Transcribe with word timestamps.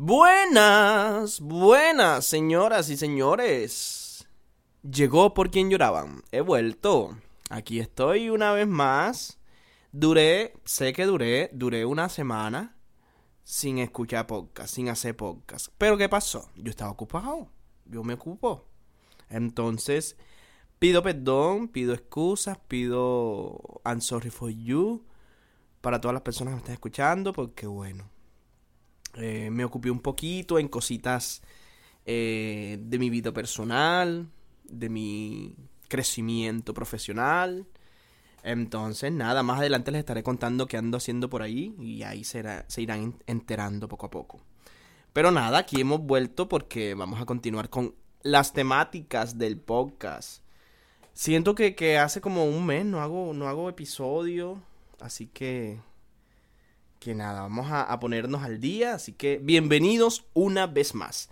Buenas, 0.00 1.40
buenas, 1.40 2.24
señoras 2.24 2.88
y 2.88 2.96
señores. 2.96 4.28
Llegó 4.88 5.34
por 5.34 5.50
quien 5.50 5.70
lloraban. 5.70 6.22
He 6.30 6.40
vuelto. 6.40 7.18
Aquí 7.50 7.80
estoy 7.80 8.30
una 8.30 8.52
vez 8.52 8.68
más. 8.68 9.40
Duré, 9.90 10.54
sé 10.64 10.92
que 10.92 11.04
duré, 11.04 11.50
duré 11.52 11.84
una 11.84 12.08
semana 12.08 12.76
sin 13.42 13.78
escuchar 13.78 14.28
podcast, 14.28 14.72
sin 14.72 14.88
hacer 14.88 15.16
podcast. 15.16 15.66
Pero 15.78 15.98
¿qué 15.98 16.08
pasó? 16.08 16.48
Yo 16.54 16.70
estaba 16.70 16.92
ocupado. 16.92 17.50
Yo 17.84 18.04
me 18.04 18.14
ocupo. 18.14 18.66
Entonces, 19.28 20.16
pido 20.78 21.02
perdón, 21.02 21.66
pido 21.66 21.92
excusas, 21.92 22.56
pido 22.68 23.80
I'm 23.84 24.00
sorry 24.00 24.30
for 24.30 24.50
you 24.50 25.04
para 25.80 26.00
todas 26.00 26.14
las 26.14 26.22
personas 26.22 26.52
que 26.52 26.54
me 26.54 26.60
están 26.60 26.74
escuchando, 26.74 27.32
porque 27.32 27.66
bueno, 27.66 28.08
eh, 29.18 29.50
me 29.50 29.64
ocupé 29.64 29.90
un 29.90 30.00
poquito 30.00 30.58
en 30.58 30.68
cositas 30.68 31.42
eh, 32.06 32.78
de 32.80 32.98
mi 32.98 33.10
vida 33.10 33.32
personal, 33.32 34.28
de 34.64 34.88
mi 34.88 35.56
crecimiento 35.88 36.72
profesional. 36.72 37.66
Entonces, 38.42 39.12
nada, 39.12 39.42
más 39.42 39.58
adelante 39.58 39.90
les 39.90 40.00
estaré 40.00 40.22
contando 40.22 40.66
qué 40.66 40.76
ando 40.76 40.96
haciendo 40.96 41.28
por 41.28 41.42
ahí 41.42 41.74
y 41.78 42.02
ahí 42.02 42.24
se 42.24 42.40
irán 42.76 43.16
enterando 43.26 43.88
poco 43.88 44.06
a 44.06 44.10
poco. 44.10 44.40
Pero 45.12 45.30
nada, 45.32 45.58
aquí 45.58 45.80
hemos 45.80 46.00
vuelto 46.00 46.48
porque 46.48 46.94
vamos 46.94 47.20
a 47.20 47.26
continuar 47.26 47.68
con 47.70 47.94
las 48.22 48.52
temáticas 48.52 49.36
del 49.36 49.58
podcast. 49.58 50.42
Siento 51.12 51.54
que, 51.56 51.74
que 51.74 51.98
hace 51.98 52.20
como 52.20 52.44
un 52.44 52.64
mes 52.64 52.84
no 52.84 53.00
hago, 53.00 53.32
no 53.34 53.48
hago 53.48 53.68
episodio, 53.68 54.62
así 55.00 55.26
que 55.26 55.80
que 56.98 57.14
nada, 57.14 57.42
vamos 57.42 57.68
a, 57.70 57.98
ponernos 58.00 58.42
al 58.42 58.60
día. 58.60 58.94
Así 58.94 59.12
que 59.12 59.38
bienvenidos 59.38 60.26
una 60.34 60.66
vez 60.66 60.94
más 60.94 61.30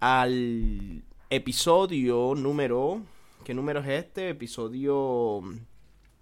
al 0.00 1.04
episodio 1.30 2.34
número... 2.36 3.02
¿Qué 3.44 3.54
número 3.54 3.80
es 3.80 3.88
este? 3.88 4.30
Episodio... 4.30 5.42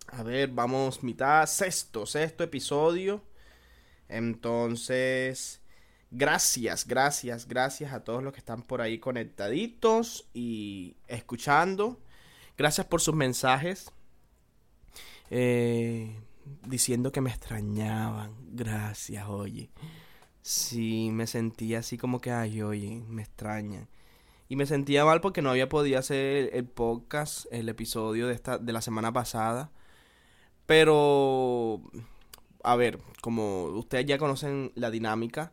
A 0.08 0.22
ver, 0.22 0.50
vamos 0.50 1.02
mitad, 1.02 1.46
sexto, 1.46 2.04
sexto 2.04 2.44
episodio. 2.44 3.22
Entonces, 4.08 5.62
gracias, 6.10 6.86
gracias, 6.86 7.48
gracias 7.48 7.92
a 7.92 8.04
todos 8.04 8.22
los 8.22 8.32
que 8.32 8.38
están 8.38 8.62
por 8.62 8.82
ahí 8.82 8.98
conectaditos 8.98 10.28
y 10.34 10.96
escuchando. 11.08 11.98
Gracias 12.56 12.86
por 12.86 13.00
sus 13.00 13.14
mensajes. 13.14 13.90
Eh, 15.30 16.14
diciendo 16.66 17.12
que 17.12 17.20
me 17.20 17.30
extrañaban. 17.30 18.34
Gracias, 18.52 19.26
oye. 19.28 19.70
Sí, 20.42 21.10
me 21.12 21.26
sentía 21.26 21.78
así 21.80 21.96
como 21.98 22.20
que, 22.20 22.30
ay, 22.30 22.62
oye, 22.62 23.02
me 23.08 23.22
extrañan. 23.22 23.88
Y 24.48 24.56
me 24.56 24.66
sentía 24.66 25.04
mal 25.04 25.20
porque 25.20 25.42
no 25.42 25.50
había 25.50 25.68
podido 25.68 25.98
hacer 25.98 26.50
el 26.52 26.66
podcast, 26.66 27.46
el 27.50 27.68
episodio 27.68 28.28
de, 28.28 28.34
esta, 28.34 28.58
de 28.58 28.72
la 28.72 28.82
semana 28.82 29.12
pasada. 29.12 29.72
Pero, 30.66 31.82
a 32.62 32.76
ver, 32.76 33.00
como 33.22 33.64
ustedes 33.66 34.06
ya 34.06 34.18
conocen 34.18 34.72
la 34.74 34.90
dinámica, 34.90 35.52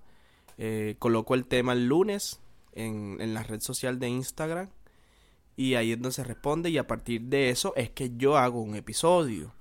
eh, 0.57 0.95
coloco 0.99 1.35
el 1.35 1.45
tema 1.45 1.73
el 1.73 1.87
lunes 1.87 2.41
en, 2.73 3.17
en 3.21 3.33
la 3.33 3.43
red 3.43 3.61
social 3.61 3.99
de 3.99 4.09
Instagram. 4.09 4.69
Y 5.55 5.75
ahí 5.75 5.93
es 5.93 5.97
donde 5.97 6.13
se 6.13 6.23
responde 6.23 6.69
y 6.69 6.77
a 6.77 6.87
partir 6.87 7.21
de 7.23 7.49
eso 7.49 7.73
es 7.75 7.89
que 7.91 8.11
yo 8.17 8.37
hago 8.37 8.61
un 8.61 8.75
episodio. 8.75 9.53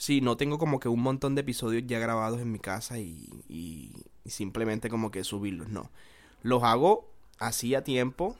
Sí, 0.00 0.22
no 0.22 0.38
tengo 0.38 0.56
como 0.56 0.80
que 0.80 0.88
un 0.88 1.02
montón 1.02 1.34
de 1.34 1.42
episodios 1.42 1.82
ya 1.86 1.98
grabados 1.98 2.40
en 2.40 2.50
mi 2.50 2.58
casa 2.58 2.98
y, 2.98 3.28
y, 3.50 3.92
simplemente 4.24 4.88
como 4.88 5.10
que 5.10 5.24
subirlos, 5.24 5.68
no. 5.68 5.90
Los 6.42 6.62
hago 6.62 7.12
así 7.38 7.74
a 7.74 7.84
tiempo, 7.84 8.34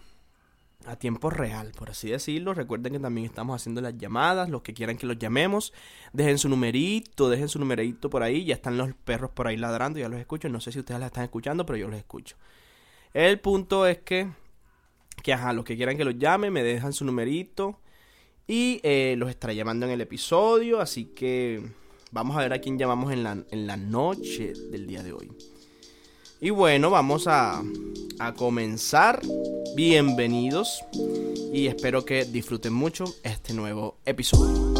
a 0.87 0.97
tiempo 0.97 1.29
real, 1.29 1.73
por 1.77 1.91
así 1.91 2.09
decirlo. 2.09 2.55
Recuerden 2.55 2.95
que 2.95 2.99
también 2.99 3.27
estamos 3.27 3.61
haciendo 3.61 3.83
las 3.83 3.99
llamadas, 3.99 4.49
los 4.49 4.63
que 4.63 4.73
quieran 4.73 4.97
que 4.97 5.07
los 5.07 5.19
llamemos, 5.19 5.75
dejen 6.15 6.39
su 6.39 6.49
numerito, 6.49 7.29
dejen 7.29 7.51
su 7.51 7.59
numerito 7.59 8.09
por 8.09 8.23
ahí, 8.23 8.47
ya 8.47 8.55
están 8.55 8.79
los 8.79 8.95
perros 8.95 9.31
por 9.31 9.47
ahí 9.47 9.59
ladrando, 9.59 9.99
ya 9.99 10.09
los 10.09 10.19
escucho, 10.19 10.49
no 10.49 10.63
sé 10.63 10.73
si 10.73 10.79
ustedes 10.79 10.99
la 10.99 11.09
están 11.09 11.25
escuchando, 11.25 11.67
pero 11.67 11.77
yo 11.77 11.89
los 11.89 11.99
escucho. 11.99 12.37
El 13.13 13.39
punto 13.39 13.87
es 13.87 13.99
que, 13.99 14.31
que 15.23 15.35
ajá, 15.35 15.53
los 15.53 15.67
que 15.67 15.77
quieran 15.77 15.99
que 15.99 16.07
los 16.07 16.19
llame, 16.19 16.51
me 16.51 16.63
dejan 16.63 16.95
su 16.95 17.05
numerito 17.05 17.79
y 18.47 18.81
eh, 18.83 19.15
los 19.17 19.31
estaré 19.31 19.55
llamando 19.55 19.87
en 19.87 19.93
el 19.93 20.01
episodio, 20.01 20.81
así 20.81 21.07
que 21.07 21.63
vamos 22.11 22.37
a 22.37 22.41
ver 22.41 22.53
a 22.53 22.61
quién 22.61 22.79
llamamos 22.79 23.13
en 23.13 23.23
la, 23.23 23.45
en 23.51 23.67
la 23.67 23.77
noche 23.77 24.53
del 24.71 24.87
día 24.87 25.03
de 25.03 25.13
hoy. 25.13 25.31
Y 26.41 26.51
bueno, 26.51 26.91
vamos 26.91 27.27
a, 27.27 27.63
a 28.19 28.35
comenzar. 28.35 29.21
Bienvenidos 29.77 30.83
y 31.53 31.67
espero 31.67 32.05
que 32.05 32.25
disfruten 32.25 32.73
mucho 32.73 33.05
este 33.23 33.53
nuevo 33.53 33.99
episodio. 34.05 34.75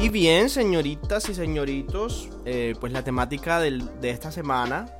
Y 0.00 0.08
bien, 0.08 0.48
señoritas 0.48 1.28
y 1.28 1.34
señoritos, 1.34 2.30
eh, 2.46 2.74
pues 2.80 2.92
la 2.92 3.04
temática 3.04 3.60
de 3.60 4.10
esta 4.10 4.32
semana, 4.32 4.90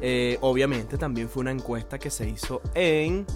eh, 0.00 0.38
obviamente 0.42 0.96
también 0.96 1.28
fue 1.28 1.40
una 1.40 1.50
encuesta 1.50 1.98
que 1.98 2.08
se 2.08 2.28
hizo 2.28 2.62
en 2.74 3.26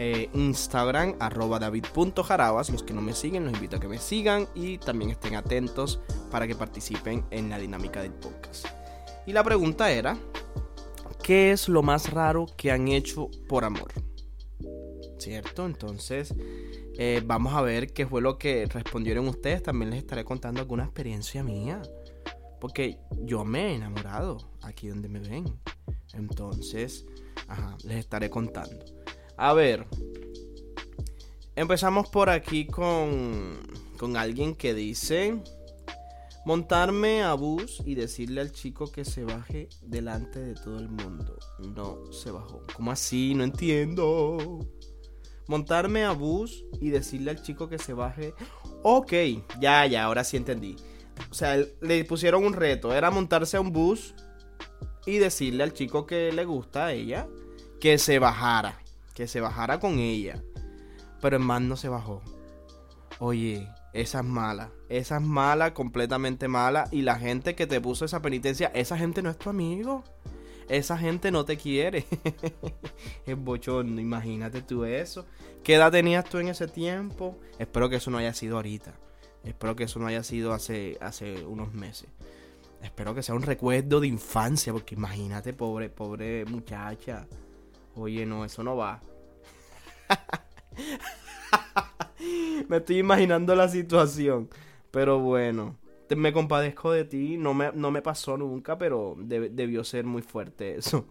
eh, 0.00 0.30
Instagram, 0.32 1.16
arroba 1.18 1.58
david.jarabas. 1.58 2.70
Los 2.70 2.84
que 2.84 2.94
no 2.94 3.02
me 3.02 3.12
siguen, 3.12 3.44
los 3.44 3.52
invito 3.52 3.76
a 3.76 3.80
que 3.80 3.88
me 3.88 3.98
sigan 3.98 4.46
y 4.54 4.78
también 4.78 5.10
estén 5.10 5.34
atentos 5.34 6.00
para 6.30 6.46
que 6.46 6.54
participen 6.54 7.24
en 7.32 7.50
la 7.50 7.58
dinámica 7.58 8.00
del 8.00 8.12
podcast. 8.12 8.66
Y 9.26 9.32
la 9.32 9.42
pregunta 9.42 9.90
era, 9.90 10.16
¿qué 11.22 11.50
es 11.50 11.68
lo 11.68 11.82
más 11.82 12.12
raro 12.12 12.46
que 12.56 12.70
han 12.70 12.86
hecho 12.86 13.28
por 13.48 13.64
amor? 13.64 13.92
¿Cierto? 15.18 15.66
Entonces, 15.66 16.32
eh, 16.96 17.20
vamos 17.26 17.54
a 17.54 17.62
ver 17.62 17.92
qué 17.92 18.06
fue 18.06 18.22
lo 18.22 18.38
que 18.38 18.66
respondieron 18.66 19.26
ustedes. 19.26 19.64
También 19.64 19.90
les 19.90 19.98
estaré 19.98 20.24
contando 20.24 20.60
alguna 20.60 20.84
experiencia 20.84 21.42
mía. 21.42 21.82
Porque 22.60 22.98
yo 23.24 23.44
me 23.44 23.72
he 23.72 23.74
enamorado 23.74 24.38
aquí 24.62 24.88
donde 24.88 25.08
me 25.08 25.18
ven. 25.18 25.44
Entonces, 26.14 27.04
les 27.82 27.98
estaré 27.98 28.30
contando. 28.30 28.97
A 29.38 29.54
ver. 29.54 29.86
Empezamos 31.54 32.08
por 32.08 32.28
aquí 32.28 32.66
con, 32.66 33.56
con 33.96 34.16
alguien 34.16 34.54
que 34.54 34.74
dice... 34.74 35.40
Montarme 36.44 37.22
a 37.22 37.34
bus 37.34 37.82
y 37.84 37.94
decirle 37.94 38.40
al 38.40 38.52
chico 38.52 38.90
que 38.90 39.04
se 39.04 39.22
baje 39.22 39.68
delante 39.82 40.40
de 40.40 40.54
todo 40.54 40.78
el 40.78 40.88
mundo. 40.88 41.36
No 41.58 42.10
se 42.10 42.30
bajó. 42.30 42.62
¿Cómo 42.74 42.90
así? 42.90 43.34
No 43.34 43.44
entiendo. 43.44 44.60
Montarme 45.46 46.04
a 46.04 46.12
bus 46.12 46.64
y 46.80 46.88
decirle 46.88 47.32
al 47.32 47.42
chico 47.42 47.68
que 47.68 47.78
se 47.78 47.92
baje. 47.92 48.32
Ok, 48.82 49.12
ya, 49.60 49.84
ya, 49.84 50.04
ahora 50.04 50.24
sí 50.24 50.38
entendí. 50.38 50.76
O 51.30 51.34
sea, 51.34 51.62
le 51.82 52.04
pusieron 52.06 52.46
un 52.46 52.54
reto. 52.54 52.94
Era 52.94 53.10
montarse 53.10 53.58
a 53.58 53.60
un 53.60 53.72
bus 53.72 54.14
y 55.04 55.18
decirle 55.18 55.64
al 55.64 55.74
chico 55.74 56.06
que 56.06 56.32
le 56.32 56.46
gusta 56.46 56.86
a 56.86 56.92
ella 56.94 57.28
que 57.78 57.98
se 57.98 58.18
bajara 58.18 58.80
que 59.18 59.26
se 59.26 59.40
bajara 59.40 59.80
con 59.80 59.98
ella. 59.98 60.44
Pero 61.20 61.38
el 61.38 61.42
man 61.42 61.68
no 61.68 61.76
se 61.76 61.88
bajó. 61.88 62.22
Oye, 63.18 63.68
esa 63.92 64.20
es 64.20 64.24
mala. 64.24 64.70
Esa 64.88 65.16
es 65.16 65.22
mala, 65.22 65.74
completamente 65.74 66.46
mala. 66.46 66.86
Y 66.92 67.02
la 67.02 67.16
gente 67.16 67.56
que 67.56 67.66
te 67.66 67.80
puso 67.80 68.04
esa 68.04 68.22
penitencia, 68.22 68.70
esa 68.74 68.96
gente 68.96 69.20
no 69.20 69.28
es 69.28 69.36
tu 69.36 69.50
amigo. 69.50 70.04
Esa 70.68 70.96
gente 70.96 71.32
no 71.32 71.44
te 71.44 71.56
quiere. 71.56 72.06
es 73.26 73.36
bochorno, 73.36 74.00
imagínate 74.00 74.62
tú 74.62 74.84
eso. 74.84 75.26
¿Qué 75.64 75.74
edad 75.74 75.90
tenías 75.90 76.24
tú 76.24 76.38
en 76.38 76.46
ese 76.46 76.68
tiempo? 76.68 77.40
Espero 77.58 77.88
que 77.88 77.96
eso 77.96 78.12
no 78.12 78.18
haya 78.18 78.34
sido 78.34 78.54
ahorita. 78.54 78.94
Espero 79.42 79.74
que 79.74 79.84
eso 79.84 79.98
no 79.98 80.06
haya 80.06 80.22
sido 80.22 80.52
hace, 80.52 80.96
hace 81.00 81.44
unos 81.44 81.74
meses. 81.74 82.08
Espero 82.80 83.16
que 83.16 83.24
sea 83.24 83.34
un 83.34 83.42
recuerdo 83.42 83.98
de 83.98 84.06
infancia, 84.06 84.72
porque 84.72 84.94
imagínate, 84.94 85.54
pobre, 85.54 85.88
pobre 85.90 86.44
muchacha. 86.44 87.26
Oye, 87.98 88.24
no, 88.24 88.44
eso 88.44 88.62
no 88.62 88.76
va. 88.76 89.02
me 92.68 92.78
estoy 92.78 92.98
imaginando 92.98 93.54
la 93.54 93.68
situación. 93.68 94.48
Pero 94.90 95.20
bueno, 95.20 95.76
me 96.16 96.32
compadezco 96.32 96.92
de 96.92 97.04
ti. 97.04 97.36
No 97.38 97.54
me, 97.54 97.70
no 97.74 97.90
me 97.90 98.02
pasó 98.02 98.36
nunca, 98.36 98.78
pero 98.78 99.14
debió 99.18 99.84
ser 99.84 100.04
muy 100.04 100.22
fuerte 100.22 100.76
eso. 100.76 101.06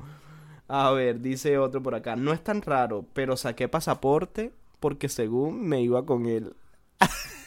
A 0.67 0.91
ver, 0.91 1.21
dice 1.21 1.57
otro 1.57 1.81
por 1.81 1.95
acá. 1.95 2.15
No 2.15 2.33
es 2.33 2.43
tan 2.43 2.61
raro, 2.61 3.05
pero 3.13 3.37
saqué 3.37 3.67
pasaporte 3.69 4.51
porque 4.79 5.09
según 5.09 5.67
me 5.67 5.81
iba 5.81 6.05
con 6.05 6.25
él. 6.25 6.55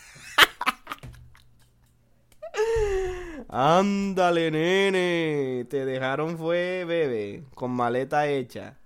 Ándale, 3.49 4.51
nene. 4.51 5.67
Te 5.69 5.85
dejaron 5.85 6.39
fue, 6.39 6.85
bebé, 6.87 7.45
con 7.55 7.71
maleta 7.73 8.27
hecha. 8.29 8.79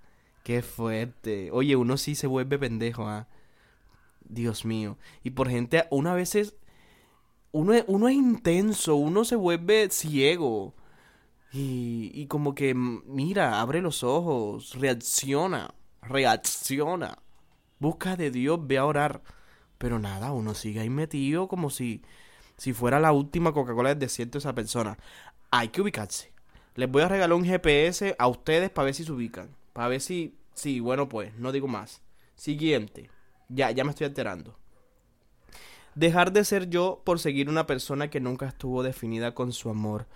Qué 0.44 0.62
fuerte. 0.62 1.50
Oye, 1.52 1.74
uno 1.74 1.96
sí 1.96 2.14
se 2.14 2.26
vuelve 2.26 2.58
pendejo, 2.58 3.08
¿ah? 3.08 3.26
Dios 4.20 4.64
mío. 4.66 4.98
Y 5.22 5.30
por 5.30 5.48
gente, 5.48 5.86
una 5.90 6.14
veces, 6.14 6.54
uno, 7.50 7.72
uno 7.86 8.08
es 8.08 8.14
intenso, 8.14 8.94
uno 8.96 9.24
se 9.24 9.36
vuelve 9.36 9.88
ciego. 9.90 10.74
Y, 11.50 12.10
y 12.14 12.26
como 12.26 12.54
que, 12.54 12.74
mira, 12.74 13.60
abre 13.60 13.80
los 13.80 14.04
ojos, 14.04 14.74
reacciona, 14.74 15.74
reacciona. 16.02 17.18
Busca 17.78 18.16
de 18.16 18.30
Dios, 18.30 18.58
ve 18.66 18.76
a 18.76 18.84
orar. 18.84 19.22
Pero 19.78 19.98
nada, 19.98 20.32
uno 20.32 20.54
sigue 20.54 20.80
ahí 20.80 20.90
metido 20.90 21.48
como 21.48 21.70
si, 21.70 22.02
si 22.58 22.74
fuera 22.74 23.00
la 23.00 23.12
última 23.12 23.52
Coca-Cola 23.52 23.90
del 23.90 23.98
desierto 23.98 24.38
esa 24.38 24.54
persona. 24.54 24.98
Hay 25.50 25.68
que 25.68 25.80
ubicarse. 25.80 26.32
Les 26.74 26.90
voy 26.90 27.02
a 27.02 27.08
regalar 27.08 27.34
un 27.34 27.46
GPS 27.46 28.14
a 28.18 28.26
ustedes 28.28 28.68
para 28.70 28.86
ver 28.86 28.94
si 28.94 29.04
se 29.04 29.12
ubican. 29.12 29.48
Para 29.74 29.88
ver 29.88 30.00
si... 30.00 30.38
Sí, 30.54 30.80
bueno 30.80 31.10
pues, 31.10 31.34
no 31.36 31.52
digo 31.52 31.68
más. 31.68 32.00
Siguiente. 32.36 33.10
Ya, 33.50 33.70
ya 33.72 33.84
me 33.84 33.90
estoy 33.90 34.06
alterando. 34.06 34.56
Dejar 35.94 36.32
de 36.32 36.44
ser 36.44 36.70
yo 36.70 37.02
por 37.04 37.18
seguir 37.18 37.50
una 37.50 37.66
persona 37.66 38.08
que 38.08 38.20
nunca 38.20 38.46
estuvo 38.46 38.82
definida 38.82 39.34
con 39.34 39.52
su 39.52 39.68
amor 39.68 40.06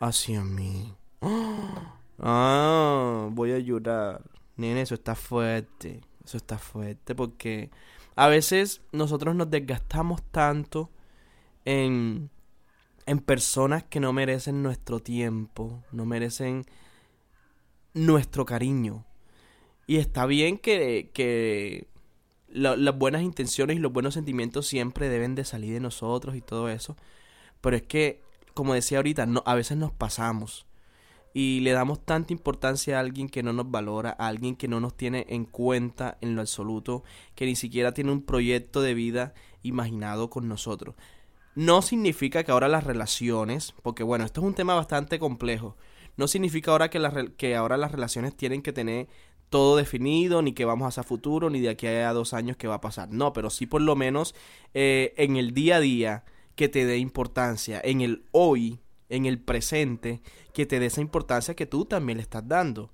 hacia 0.00 0.42
mí. 0.42 0.94
Ah, 2.24 3.28
voy 3.32 3.50
a 3.50 3.58
llorar. 3.58 4.22
Nene, 4.56 4.82
eso 4.82 4.94
está 4.94 5.16
fuerte. 5.16 6.02
Eso 6.24 6.36
está 6.36 6.56
fuerte 6.56 7.16
porque 7.16 7.70
a 8.14 8.28
veces 8.28 8.82
nosotros 8.92 9.34
nos 9.34 9.50
desgastamos 9.50 10.22
tanto 10.30 10.90
en, 11.64 12.30
en 13.06 13.18
personas 13.18 13.82
que 13.84 13.98
no 13.98 14.12
merecen 14.12 14.62
nuestro 14.62 15.00
tiempo, 15.00 15.82
no 15.90 16.04
merecen 16.04 16.64
nuestro 17.94 18.44
cariño. 18.44 19.04
Y 19.86 19.96
está 19.96 20.26
bien 20.26 20.58
que, 20.58 21.10
que 21.12 21.88
las 22.48 22.98
buenas 22.98 23.22
intenciones 23.22 23.76
y 23.76 23.80
los 23.80 23.92
buenos 23.92 24.14
sentimientos 24.14 24.66
siempre 24.66 25.08
deben 25.08 25.34
de 25.34 25.44
salir 25.44 25.74
de 25.74 25.80
nosotros 25.80 26.36
y 26.36 26.40
todo 26.40 26.68
eso. 26.68 26.96
Pero 27.60 27.76
es 27.76 27.82
que, 27.82 28.22
como 28.54 28.74
decía 28.74 28.98
ahorita, 28.98 29.26
no, 29.26 29.42
a 29.46 29.54
veces 29.54 29.76
nos 29.76 29.92
pasamos 29.92 30.66
y 31.34 31.60
le 31.60 31.72
damos 31.72 32.04
tanta 32.04 32.32
importancia 32.32 32.96
a 32.96 33.00
alguien 33.00 33.28
que 33.28 33.42
no 33.42 33.52
nos 33.52 33.70
valora, 33.70 34.14
a 34.18 34.28
alguien 34.28 34.56
que 34.56 34.68
no 34.68 34.80
nos 34.80 34.96
tiene 34.96 35.26
en 35.28 35.44
cuenta 35.44 36.18
en 36.20 36.34
lo 36.34 36.42
absoluto, 36.42 37.04
que 37.34 37.46
ni 37.46 37.56
siquiera 37.56 37.94
tiene 37.94 38.12
un 38.12 38.22
proyecto 38.22 38.82
de 38.82 38.94
vida 38.94 39.32
imaginado 39.62 40.28
con 40.28 40.48
nosotros. 40.48 40.94
No 41.54 41.82
significa 41.82 42.44
que 42.44 42.52
ahora 42.52 42.68
las 42.68 42.84
relaciones, 42.84 43.74
porque 43.82 44.02
bueno, 44.02 44.24
esto 44.24 44.40
es 44.40 44.46
un 44.46 44.54
tema 44.54 44.74
bastante 44.74 45.18
complejo, 45.18 45.76
no 46.16 46.28
significa 46.28 46.70
ahora 46.70 46.90
que, 46.90 47.32
que 47.36 47.56
ahora 47.56 47.76
las 47.76 47.92
relaciones 47.92 48.36
tienen 48.36 48.62
que 48.62 48.72
tener 48.72 49.08
todo 49.52 49.76
definido, 49.76 50.40
ni 50.40 50.52
que 50.54 50.64
vamos 50.64 50.88
hacia 50.88 51.02
futuro, 51.02 51.50
ni 51.50 51.60
de 51.60 51.68
aquí 51.68 51.86
a 51.86 52.12
dos 52.12 52.32
años 52.32 52.56
que 52.56 52.68
va 52.68 52.76
a 52.76 52.80
pasar. 52.80 53.10
No, 53.10 53.34
pero 53.34 53.50
sí 53.50 53.66
por 53.66 53.82
lo 53.82 53.94
menos 53.94 54.34
eh, 54.72 55.12
en 55.18 55.36
el 55.36 55.52
día 55.52 55.76
a 55.76 55.80
día 55.80 56.24
que 56.56 56.68
te 56.68 56.86
dé 56.86 56.96
importancia, 56.96 57.80
en 57.84 58.00
el 58.00 58.24
hoy, 58.32 58.80
en 59.10 59.26
el 59.26 59.38
presente, 59.38 60.22
que 60.54 60.64
te 60.64 60.80
dé 60.80 60.86
esa 60.86 61.02
importancia 61.02 61.54
que 61.54 61.66
tú 61.66 61.84
también 61.84 62.16
le 62.16 62.22
estás 62.22 62.48
dando. 62.48 62.92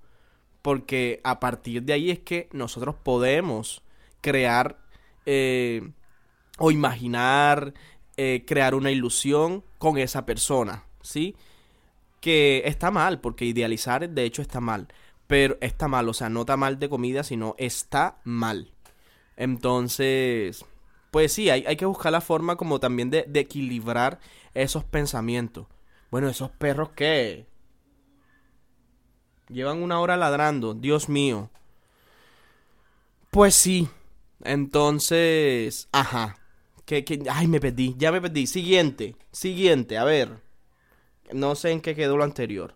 Porque 0.60 1.20
a 1.22 1.38
partir 1.38 1.84
de 1.84 1.92
ahí 1.92 2.10
es 2.10 2.18
que 2.18 2.48
nosotros 2.52 2.96
podemos 2.96 3.82
crear 4.20 4.80
eh, 5.26 5.92
o 6.58 6.72
imaginar, 6.72 7.72
eh, 8.16 8.44
crear 8.46 8.74
una 8.74 8.90
ilusión 8.90 9.64
con 9.78 9.96
esa 9.96 10.26
persona, 10.26 10.86
¿sí? 11.02 11.36
Que 12.20 12.62
está 12.66 12.90
mal, 12.90 13.20
porque 13.20 13.44
idealizar 13.44 14.08
de 14.08 14.24
hecho 14.24 14.42
está 14.42 14.60
mal 14.60 14.88
pero 15.28 15.58
está 15.60 15.86
mal, 15.88 16.08
o 16.08 16.14
sea, 16.14 16.30
no 16.30 16.40
está 16.40 16.56
mal 16.56 16.80
de 16.80 16.88
comida, 16.88 17.22
sino 17.22 17.54
está 17.58 18.18
mal. 18.24 18.72
Entonces, 19.36 20.64
pues 21.12 21.32
sí, 21.32 21.50
hay, 21.50 21.64
hay 21.66 21.76
que 21.76 21.84
buscar 21.84 22.10
la 22.10 22.22
forma 22.22 22.56
como 22.56 22.80
también 22.80 23.10
de, 23.10 23.24
de, 23.28 23.40
equilibrar 23.40 24.18
esos 24.54 24.84
pensamientos. 24.84 25.66
Bueno, 26.10 26.28
esos 26.30 26.50
perros 26.50 26.88
que 26.96 27.46
llevan 29.50 29.82
una 29.82 30.00
hora 30.00 30.16
ladrando, 30.16 30.72
Dios 30.72 31.10
mío. 31.10 31.50
Pues 33.30 33.54
sí, 33.54 33.86
entonces, 34.42 35.88
ajá. 35.92 36.38
Que, 36.86 37.04
que, 37.04 37.22
ay, 37.30 37.48
me 37.48 37.60
perdí, 37.60 37.94
ya 37.98 38.10
me 38.10 38.20
perdí. 38.22 38.46
Siguiente, 38.46 39.14
siguiente, 39.30 39.98
a 39.98 40.04
ver. 40.04 40.47
No 41.32 41.54
sé 41.54 41.70
en 41.70 41.80
qué 41.80 41.94
quedó 41.94 42.16
lo 42.16 42.24
anterior. 42.24 42.74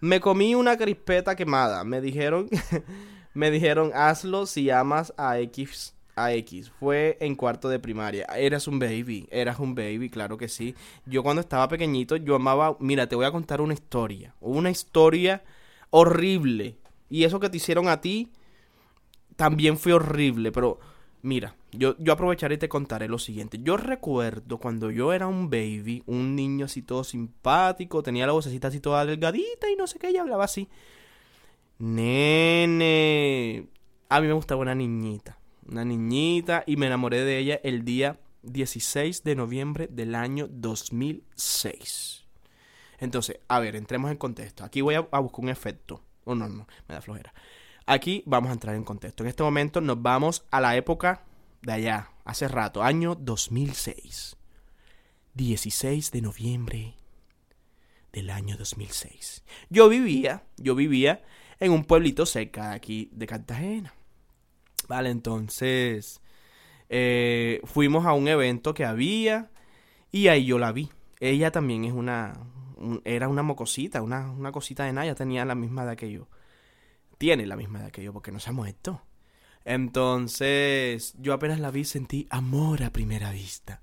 Me 0.00 0.20
comí 0.20 0.54
una 0.54 0.76
crispeta 0.76 1.36
quemada. 1.36 1.84
Me 1.84 2.00
dijeron, 2.00 2.48
me 3.34 3.50
dijeron, 3.50 3.92
hazlo 3.94 4.46
si 4.46 4.70
amas 4.70 5.12
a 5.16 5.38
X. 5.38 5.94
A 6.16 6.32
X. 6.32 6.70
Fue 6.78 7.16
en 7.20 7.34
cuarto 7.34 7.68
de 7.68 7.78
primaria. 7.78 8.24
Eras 8.36 8.66
un 8.68 8.78
baby. 8.78 9.28
Eras 9.30 9.58
un 9.58 9.74
baby, 9.74 10.10
claro 10.10 10.36
que 10.36 10.48
sí. 10.48 10.74
Yo 11.06 11.22
cuando 11.22 11.40
estaba 11.40 11.68
pequeñito, 11.68 12.16
yo 12.16 12.34
amaba. 12.34 12.76
Mira, 12.80 13.06
te 13.08 13.16
voy 13.16 13.26
a 13.26 13.32
contar 13.32 13.60
una 13.60 13.74
historia. 13.74 14.34
Una 14.40 14.70
historia 14.70 15.42
horrible. 15.90 16.76
Y 17.08 17.24
eso 17.24 17.40
que 17.40 17.48
te 17.48 17.58
hicieron 17.58 17.88
a 17.88 18.00
ti 18.00 18.30
también 19.36 19.78
fue 19.78 19.92
horrible. 19.92 20.52
Pero 20.52 20.80
Mira, 21.22 21.54
yo, 21.72 21.96
yo 21.98 22.12
aprovecharé 22.12 22.56
y 22.56 22.58
te 22.58 22.68
contaré 22.68 23.08
lo 23.08 23.18
siguiente. 23.18 23.58
Yo 23.62 23.78
recuerdo 23.78 24.58
cuando 24.58 24.90
yo 24.90 25.12
era 25.12 25.26
un 25.26 25.48
baby, 25.48 26.02
un 26.06 26.36
niño 26.36 26.66
así 26.66 26.82
todo 26.82 27.02
simpático, 27.02 28.02
tenía 28.02 28.26
la 28.26 28.32
vocecita 28.32 28.68
así 28.68 28.80
toda 28.80 29.06
delgadita 29.06 29.70
y 29.70 29.76
no 29.76 29.86
sé 29.86 29.98
qué, 29.98 30.10
y 30.10 30.18
hablaba 30.18 30.44
así. 30.44 30.68
Nene. 31.78 33.68
A 34.10 34.20
mí 34.20 34.26
me 34.26 34.34
gustaba 34.34 34.60
una 34.60 34.74
niñita. 34.74 35.38
Una 35.66 35.84
niñita 35.84 36.62
y 36.66 36.76
me 36.76 36.86
enamoré 36.86 37.24
de 37.24 37.38
ella 37.38 37.60
el 37.62 37.84
día 37.84 38.20
16 38.42 39.24
de 39.24 39.34
noviembre 39.34 39.88
del 39.90 40.14
año 40.14 40.48
2006. 40.50 42.26
Entonces, 42.98 43.40
a 43.48 43.60
ver, 43.60 43.76
entremos 43.76 44.10
en 44.10 44.18
contexto. 44.18 44.62
Aquí 44.62 44.82
voy 44.82 44.96
a, 44.96 45.08
a 45.10 45.20
buscar 45.20 45.40
un 45.40 45.48
efecto. 45.48 46.02
Oh, 46.24 46.34
no, 46.34 46.48
no, 46.48 46.66
me 46.86 46.94
da 46.94 47.00
flojera. 47.00 47.32
Aquí 47.86 48.22
vamos 48.26 48.50
a 48.50 48.52
entrar 48.52 48.76
en 48.76 48.84
contexto. 48.84 49.24
En 49.24 49.28
este 49.28 49.42
momento 49.42 49.80
nos 49.80 50.00
vamos 50.00 50.44
a 50.50 50.60
la 50.60 50.76
época 50.76 51.24
de 51.62 51.72
allá, 51.72 52.10
hace 52.24 52.48
rato, 52.48 52.82
año 52.82 53.14
2006. 53.14 54.36
16 55.34 56.10
de 56.10 56.20
noviembre 56.20 56.94
del 58.12 58.30
año 58.30 58.56
2006. 58.56 59.44
Yo 59.70 59.88
vivía, 59.88 60.44
yo 60.58 60.74
vivía 60.74 61.22
en 61.58 61.72
un 61.72 61.84
pueblito 61.84 62.26
cerca 62.26 62.70
de 62.70 62.76
aquí 62.76 63.08
de 63.12 63.26
Cartagena. 63.26 63.94
Vale, 64.88 65.10
entonces 65.10 66.20
eh, 66.90 67.60
fuimos 67.64 68.04
a 68.04 68.12
un 68.12 68.28
evento 68.28 68.74
que 68.74 68.84
había 68.84 69.50
y 70.10 70.28
ahí 70.28 70.44
yo 70.44 70.58
la 70.58 70.72
vi. 70.72 70.90
Ella 71.20 71.50
también 71.50 71.84
es 71.84 71.92
una, 71.92 72.34
era 73.04 73.28
una 73.28 73.42
mocosita, 73.42 74.02
una, 74.02 74.30
una 74.30 74.52
cosita 74.52 74.84
de 74.84 74.92
nada, 74.92 75.14
tenía 75.14 75.44
la 75.44 75.54
misma 75.54 75.84
edad 75.84 75.96
que 75.96 76.10
yo 76.10 76.28
tiene 77.16 77.46
la 77.46 77.56
misma 77.56 77.78
edad 77.78 77.92
que 77.92 78.02
yo 78.02 78.12
porque 78.12 78.32
no 78.32 78.40
se 78.40 78.50
ha 78.50 78.52
muerto. 78.52 79.00
Entonces, 79.64 81.14
yo 81.18 81.32
apenas 81.32 81.60
la 81.60 81.70
vi 81.70 81.84
sentí 81.84 82.26
amor 82.30 82.82
a 82.82 82.90
primera 82.90 83.30
vista. 83.30 83.82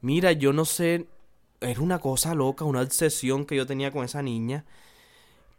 Mira, 0.00 0.32
yo 0.32 0.52
no 0.52 0.64
sé, 0.64 1.06
era 1.60 1.80
una 1.80 1.98
cosa 1.98 2.34
loca, 2.34 2.64
una 2.64 2.80
obsesión 2.80 3.46
que 3.46 3.56
yo 3.56 3.66
tenía 3.66 3.90
con 3.90 4.04
esa 4.04 4.22
niña, 4.22 4.64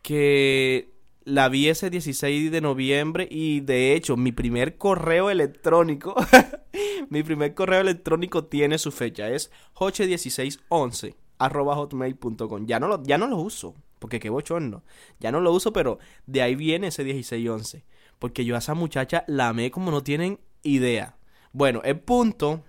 que 0.02 0.90
la 1.24 1.50
vi 1.50 1.70
ese 1.70 1.90
16 1.90 2.52
de 2.52 2.62
noviembre 2.62 3.28
y 3.30 3.62
de 3.62 3.96
hecho 3.96 4.16
mi 4.16 4.32
primer 4.32 4.78
correo 4.78 5.30
electrónico, 5.30 6.16
mi 7.10 7.24
primer 7.24 7.54
correo 7.56 7.82
electrónico 7.82 8.46
tiene 8.46 8.78
su 8.78 8.92
fecha, 8.92 9.30
es 9.30 9.52
hoche1611 9.76 11.16
arroba 11.38 11.76
hotmail.com. 11.76 12.66
Ya 12.66 12.80
no 12.80 12.88
lo, 12.88 13.04
ya 13.04 13.18
no 13.18 13.28
lo 13.28 13.38
uso, 13.38 13.76
porque 14.00 14.20
qué 14.20 14.30
bochorno. 14.30 14.84
Ya 15.20 15.32
no 15.32 15.42
lo 15.42 15.52
uso, 15.52 15.74
pero 15.74 16.00
de 16.26 16.42
ahí 16.42 16.56
viene 16.56 16.88
ese 16.88 17.04
1611. 17.04 17.84
Porque 18.20 18.46
yo 18.46 18.56
a 18.56 18.60
esa 18.60 18.74
muchacha 18.74 19.24
la 19.28 19.50
amé 19.50 19.72
como 19.72 19.92
no 19.92 20.04
tienen 20.04 20.40
idea. 20.64 21.18
Bueno, 21.52 21.82
el 21.84 22.00
punto, 22.00 22.64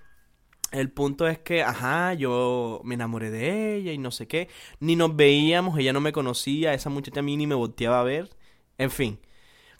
el 0.72 0.90
punto 0.90 1.26
es 1.28 1.38
que, 1.38 1.62
ajá, 1.62 2.14
yo 2.14 2.80
me 2.84 2.94
enamoré 2.94 3.30
de 3.30 3.76
ella 3.76 3.92
y 3.92 3.98
no 3.98 4.10
sé 4.10 4.28
qué. 4.28 4.48
Ni 4.80 4.96
nos 4.96 5.16
veíamos, 5.16 5.78
ella 5.78 5.92
no 5.92 6.00
me 6.00 6.12
conocía, 6.12 6.74
esa 6.74 6.90
muchacha 6.90 7.20
a 7.20 7.22
mí 7.22 7.36
ni 7.36 7.46
me 7.46 7.54
volteaba 7.54 8.00
a 8.00 8.04
ver. 8.04 8.30
En 8.78 8.90
fin, 8.90 9.18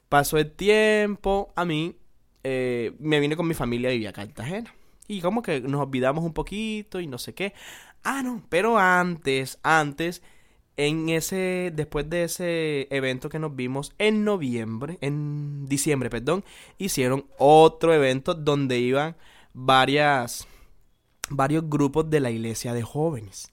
pasó 0.08 0.38
el 0.38 0.50
tiempo, 0.52 1.52
a 1.56 1.64
mí 1.64 1.96
eh, 2.44 2.94
me 2.98 3.20
vine 3.20 3.36
con 3.36 3.48
mi 3.48 3.54
familia 3.54 3.90
y 3.90 3.94
vivía 3.94 4.10
a 4.10 4.12
Cartagena. 4.12 4.74
Y 5.08 5.20
como 5.20 5.42
que 5.42 5.60
nos 5.60 5.80
olvidamos 5.80 6.24
un 6.24 6.32
poquito 6.32 7.00
y 7.00 7.06
no 7.06 7.18
sé 7.18 7.34
qué. 7.34 7.54
Ah, 8.02 8.22
no, 8.22 8.44
pero 8.48 8.78
antes, 8.78 9.58
antes, 9.62 10.22
en 10.76 11.08
ese, 11.08 11.72
después 11.74 12.08
de 12.10 12.24
ese 12.24 12.88
evento 12.90 13.28
que 13.28 13.38
nos 13.38 13.56
vimos 13.56 13.94
en 13.98 14.24
noviembre, 14.24 14.98
en 15.00 15.66
diciembre, 15.66 16.10
perdón, 16.10 16.44
hicieron 16.78 17.26
otro 17.38 17.94
evento 17.94 18.34
donde 18.34 18.78
iban 18.78 19.16
varias, 19.54 20.46
varios 21.30 21.68
grupos 21.68 22.10
de 22.10 22.20
la 22.20 22.30
iglesia 22.30 22.74
de 22.74 22.82
jóvenes. 22.82 23.52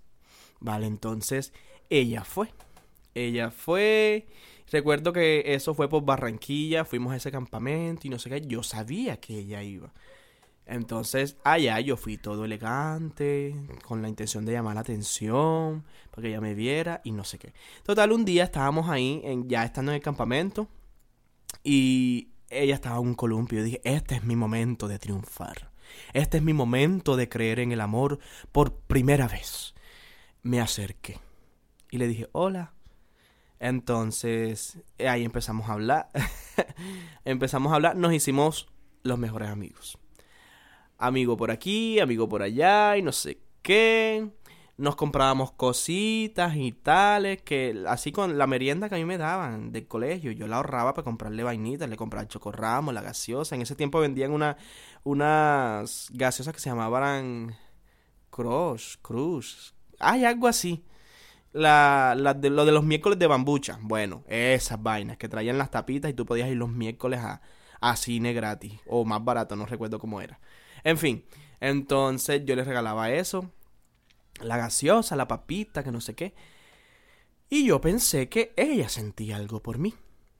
Vale, 0.60 0.86
entonces 0.88 1.53
ella 1.89 2.24
fue. 2.24 2.50
Ella 3.15 3.51
fue. 3.51 4.27
Recuerdo 4.72 5.13
que 5.13 5.44
eso 5.53 5.75
fue 5.75 5.89
por 5.89 6.03
Barranquilla, 6.03 6.84
fuimos 6.86 7.13
a 7.13 7.18
ese 7.18 7.32
campamento 7.32 8.08
y 8.08 8.10
no 8.10 8.20
sé 8.20 8.30
qué. 8.30 8.42
Yo 8.42 8.63
sabía 8.63 9.18
que 9.18 9.39
ella 9.39 9.63
iba. 9.63 9.94
Entonces, 10.65 11.38
allá 11.43 11.79
yo 11.82 11.98
fui 11.98 12.17
todo 12.17 12.46
elegante, 12.46 13.55
con 13.84 14.01
la 14.01 14.08
intención 14.08 14.46
de 14.46 14.53
llamar 14.53 14.75
la 14.75 14.82
atención, 14.82 15.84
para 16.10 16.22
que 16.22 16.29
ella 16.29 16.41
me 16.41 16.53
viera 16.53 17.01
y 17.03 17.12
no 17.12 17.24
sé 17.24 17.38
qué. 17.38 17.53
Total, 17.84 18.12
un 18.12 18.24
día 18.24 18.46
estábamos 18.46 18.89
ahí, 18.89 19.22
en, 19.24 19.50
ya 19.50 19.65
estando 19.65 19.91
en 19.91 19.98
el 19.98 20.01
campamento, 20.01 20.70
y 21.63 22.29
ella 22.50 22.75
estaba 22.75 22.98
en 22.98 23.08
un 23.08 23.13
columpio. 23.13 23.60
Y 23.60 23.63
dije, 23.63 23.82
este 23.84 24.15
es 24.15 24.24
mi 24.24 24.36
momento 24.36 24.88
de 24.88 25.00
triunfar. 25.00 25.72
Este 26.13 26.38
es 26.38 26.43
mi 26.43 26.53
momento 26.53 27.17
de 27.17 27.29
creer 27.29 27.60
en 27.60 27.72
el 27.72 27.82
amor 27.82 28.20
por 28.51 28.74
primera 28.74 29.27
vez. 29.27 29.75
Me 30.43 30.62
acerqué 30.62 31.20
y 31.91 31.98
le 31.98 32.08
dije, 32.08 32.29
hola. 32.32 32.74
Entonces, 33.60 34.79
ahí 35.00 35.24
empezamos 35.24 35.70
a 35.70 35.74
hablar. 35.74 36.10
empezamos 37.25 37.72
a 37.72 37.75
hablar, 37.75 37.96
nos 37.96 38.13
hicimos 38.13 38.67
los 39.03 39.20
mejores 39.20 39.50
amigos 39.50 39.98
amigo 41.04 41.36
por 41.38 41.52
aquí, 41.52 42.00
amigo 42.00 42.30
por 42.30 42.42
allá 42.42 42.98
y 42.98 43.02
no 43.02 43.12
sé 43.12 43.40
qué. 43.62 44.30
Nos 44.76 44.96
comprábamos 44.96 45.52
cositas 45.52 46.56
y 46.56 46.72
tales, 46.72 47.42
que 47.44 47.84
así 47.88 48.12
con 48.12 48.38
la 48.40 48.48
merienda 48.48 48.90
que 48.90 48.96
a 48.96 48.98
mí 48.98 49.06
me 49.06 49.20
daban 49.20 49.72
del 49.72 49.88
colegio, 49.88 50.32
yo 50.32 50.48
la 50.48 50.56
ahorraba 50.56 50.96
para 50.96 51.06
comprarle 51.06 51.44
vainitas, 51.44 51.88
le 51.90 51.96
compraba 51.96 52.24
el 52.24 52.28
chocorramo, 52.28 52.92
la 52.92 53.02
gaseosa. 53.02 53.56
En 53.56 53.62
ese 53.62 53.76
tiempo 53.76 54.00
vendían 54.00 54.32
una, 54.32 54.58
unas 55.04 56.10
gaseosas 56.12 56.54
que 56.54 56.60
se 56.60 56.70
llamaban 56.70 57.56
Crush, 58.32 58.96
Cruz, 59.02 59.76
hay 60.00 60.26
algo 60.26 60.48
así. 60.48 60.84
La, 61.52 62.16
la 62.18 62.34
de, 62.34 62.50
lo 62.50 62.66
de 62.66 62.72
los 62.72 62.84
miércoles 62.84 63.20
de 63.20 63.28
bambucha. 63.28 63.78
Bueno, 63.82 64.24
esas 64.28 64.82
vainas 64.82 65.18
que 65.18 65.30
traían 65.30 65.60
las 65.60 65.70
tapitas 65.70 66.10
y 66.10 66.16
tú 66.16 66.26
podías 66.26 66.50
ir 66.50 66.58
los 66.58 66.70
miércoles 66.70 67.20
a, 67.20 67.42
a 67.80 67.96
cine 67.96 68.34
gratis. 68.34 68.74
O 68.88 69.06
más 69.06 69.24
barato, 69.24 69.56
no 69.56 69.68
recuerdo 69.68 70.00
cómo 70.00 70.20
era. 70.20 70.40
En 70.84 70.98
fin, 70.98 71.24
entonces 71.60 72.44
yo 72.46 72.56
les 72.56 72.68
regalaba 72.68 73.12
eso, 73.12 73.50
la 74.42 74.58
gaseosa, 74.58 75.16
la 75.16 75.28
papita, 75.28 75.84
que 75.84 75.92
no 75.92 76.02
sé 76.02 76.13
qué. 76.16 76.34
Y 77.50 77.66
yo 77.66 77.80
pensé 77.82 78.30
que 78.30 78.54
ella 78.58 78.90
sentía 78.90 79.38
algo 79.38 79.62
por 79.62 79.78
mí. 79.78 79.94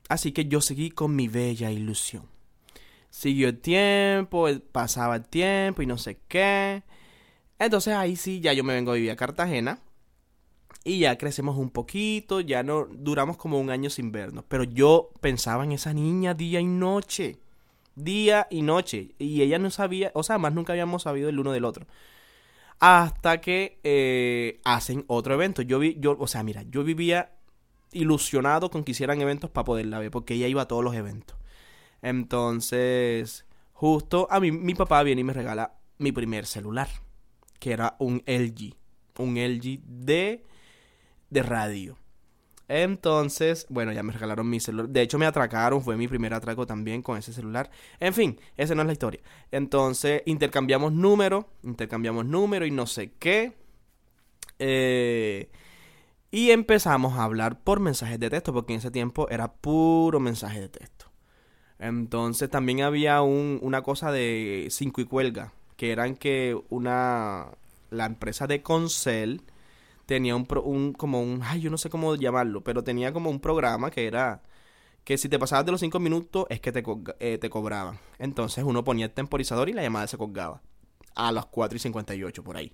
Así 0.10 0.32
que 0.32 0.46
yo 0.46 0.62
seguí 0.62 0.90
con 0.92 1.16
mi 1.16 1.28
bella 1.28 1.72
ilusión. 1.72 2.28
Siguió 3.10 3.50
el 3.50 3.60
tiempo, 3.60 4.48
pasaba 4.72 5.16
el 5.16 5.26
tiempo 5.26 5.82
y 5.82 5.86
no 5.86 5.98
sé 5.98 6.20
qué. 6.28 6.84
Entonces 7.60 7.94
ahí 7.94 8.16
sí, 8.16 8.40
ya 8.42 8.54
yo 8.54 8.64
me 8.64 8.74
vengo 8.74 8.92
a 8.92 8.96
vivir 8.96 9.12
a 9.12 9.16
Cartagena. 9.16 9.80
Y 10.84 11.00
ya 11.00 11.18
crecemos 11.18 11.58
un 11.58 11.70
poquito, 11.70 12.42
ya 12.42 12.64
no 12.64 12.86
duramos 12.86 13.38
como 13.38 13.60
un 13.60 13.70
año 13.70 13.90
sin 13.90 14.12
vernos. 14.12 14.44
Pero 14.48 14.64
yo 14.64 15.12
pensaba 15.22 15.64
en 15.64 15.72
esa 15.72 15.94
niña 15.94 16.34
día 16.34 16.60
y 16.60 16.66
noche 16.66 17.38
día 17.96 18.48
y 18.50 18.62
noche. 18.62 19.16
Y 19.20 19.42
ella 19.42 19.60
no 19.60 19.70
sabía, 19.70 20.12
o 20.14 20.24
sea, 20.24 20.38
más 20.38 20.54
nunca 20.54 20.74
habíamos 20.74 21.04
sabido 21.04 21.30
el 21.30 21.40
uno 21.40 21.52
del 21.52 21.66
otro. 21.66 21.88
Hasta 22.80 23.40
que 23.42 23.80
eh, 23.84 24.60
hacen 24.66 25.06
otro 25.08 25.34
evento. 25.36 25.62
Yo 25.62 25.80
vi, 25.80 25.96
yo, 26.00 26.18
o 26.20 26.28
sea, 26.28 26.44
mira, 26.44 26.64
yo 26.64 26.84
vivía 26.84 27.32
ilusionado 27.92 28.70
con 28.70 28.84
que 28.84 28.92
hicieran 28.92 29.22
eventos 29.22 29.50
para 29.50 29.66
poderla 29.66 30.00
ver, 30.00 30.12
porque 30.12 30.34
ella 30.34 30.48
iba 30.48 30.64
a 30.64 30.68
todos 30.68 30.84
los 30.84 30.96
eventos. 30.96 31.38
Entonces, 32.02 33.46
justo 33.72 34.28
a 34.30 34.40
mí, 34.40 34.52
mi 34.52 34.76
papá 34.76 35.04
viene 35.04 35.22
y 35.22 35.24
me 35.24 35.34
regala 35.34 35.76
mi 35.98 36.12
primer 36.12 36.46
celular, 36.46 36.90
que 37.60 37.72
era 37.72 37.96
un 38.00 38.24
LG, 38.26 38.76
un 39.20 39.36
LG 39.38 39.80
de, 39.86 40.44
de 41.30 41.44
radio. 41.44 41.98
Entonces, 42.68 43.66
bueno, 43.70 43.92
ya 43.92 44.04
me 44.04 44.14
regalaron 44.14 44.50
mi 44.50 44.60
celular. 44.60 44.90
De 44.90 45.02
hecho, 45.02 45.20
me 45.20 45.26
atracaron, 45.26 45.82
fue 45.82 45.98
mi 45.98 46.08
primer 46.08 46.34
atraco 46.34 46.66
también 46.66 47.02
con 47.02 47.18
ese 47.18 47.34
celular. 47.34 47.70
En 48.00 48.14
fin, 48.14 48.40
esa 48.56 48.74
no 48.76 48.82
es 48.82 48.88
la 48.88 48.94
historia. 48.94 49.22
Entonces, 49.52 50.24
intercambiamos 50.26 50.94
número, 50.94 51.50
intercambiamos 51.64 52.26
número 52.26 52.66
y 52.66 52.72
no 52.72 52.88
sé 52.88 53.12
qué. 53.20 53.54
Eh, 54.60 55.50
y 56.32 56.52
empezamos 56.52 57.14
a 57.14 57.26
hablar 57.26 57.60
por 57.62 57.80
mensajes 57.80 58.20
de 58.20 58.30
texto, 58.30 58.54
porque 58.54 58.74
en 58.74 58.80
ese 58.80 58.92
tiempo 58.92 59.30
era 59.30 59.54
puro 59.54 60.20
mensaje 60.20 60.62
de 60.62 60.70
texto. 60.70 61.12
Entonces, 61.80 62.50
también 62.50 62.82
había 62.82 63.22
una 63.22 63.82
cosa 63.84 64.12
de 64.12 64.68
cinco 64.72 65.02
y 65.02 65.06
cuelga, 65.06 65.54
que 65.76 65.92
eran 65.92 66.16
que 66.16 66.60
una. 66.70 67.50
La 67.90 68.08
empresa 68.08 68.48
de 68.48 68.64
Concel 68.64 69.44
tenía 70.06 70.36
un, 70.36 70.48
un, 70.64 70.94
como 70.94 71.22
un, 71.22 71.42
ay, 71.44 71.62
yo 71.62 71.70
no 71.70 71.78
sé 71.78 71.90
cómo 71.90 72.16
llamarlo, 72.16 72.64
pero 72.64 72.84
tenía 72.84 73.14
como 73.14 73.30
un 73.30 73.40
programa 73.40 73.92
que 73.92 74.08
era 74.08 74.42
que 75.04 75.18
si 75.18 75.28
te 75.30 75.40
pasabas 75.40 75.66
de 75.66 75.72
los 75.72 75.82
5 75.82 76.00
minutos 76.00 76.46
es 76.50 76.62
que 76.62 76.72
te, 76.72 76.84
eh, 77.20 77.38
te 77.38 77.50
cobraban. 77.50 78.00
Entonces 78.20 78.64
uno 78.64 78.84
ponía 78.84 79.06
el 79.06 79.12
temporizador 79.12 79.70
y 79.70 79.74
la 79.74 79.82
llamada 79.82 80.08
se 80.08 80.18
colgaba. 80.18 80.62
A 81.16 81.32
las 81.32 81.46
4 81.48 81.76
y 81.76 81.80
58 81.80 82.44
por 82.44 82.58
ahí. 82.58 82.74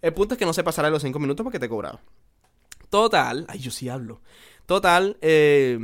El 0.00 0.14
punto 0.14 0.34
es 0.34 0.38
que 0.38 0.46
no 0.46 0.52
se 0.52 0.64
pasara 0.64 0.88
de 0.88 0.92
los 0.92 1.02
5 1.02 1.18
minutos 1.18 1.44
porque 1.44 1.58
te 1.58 1.68
cobraba. 1.68 2.00
Total, 2.88 3.44
ay, 3.48 3.58
yo 3.58 3.70
sí 3.70 3.88
hablo. 3.88 4.20
Total, 4.64 5.16
eh, 5.20 5.78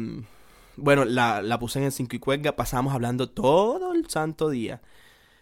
bueno, 0.77 1.05
la, 1.05 1.43
la, 1.43 1.59
puse 1.59 1.79
en 1.81 1.87
el 1.87 1.93
5 1.93 2.17
y 2.17 2.19
cuelga, 2.19 2.57
pasamos 2.57 2.95
hablando 2.95 3.29
todo 3.29 3.93
el 3.93 4.09
santo 4.09 4.49
día. 4.51 4.81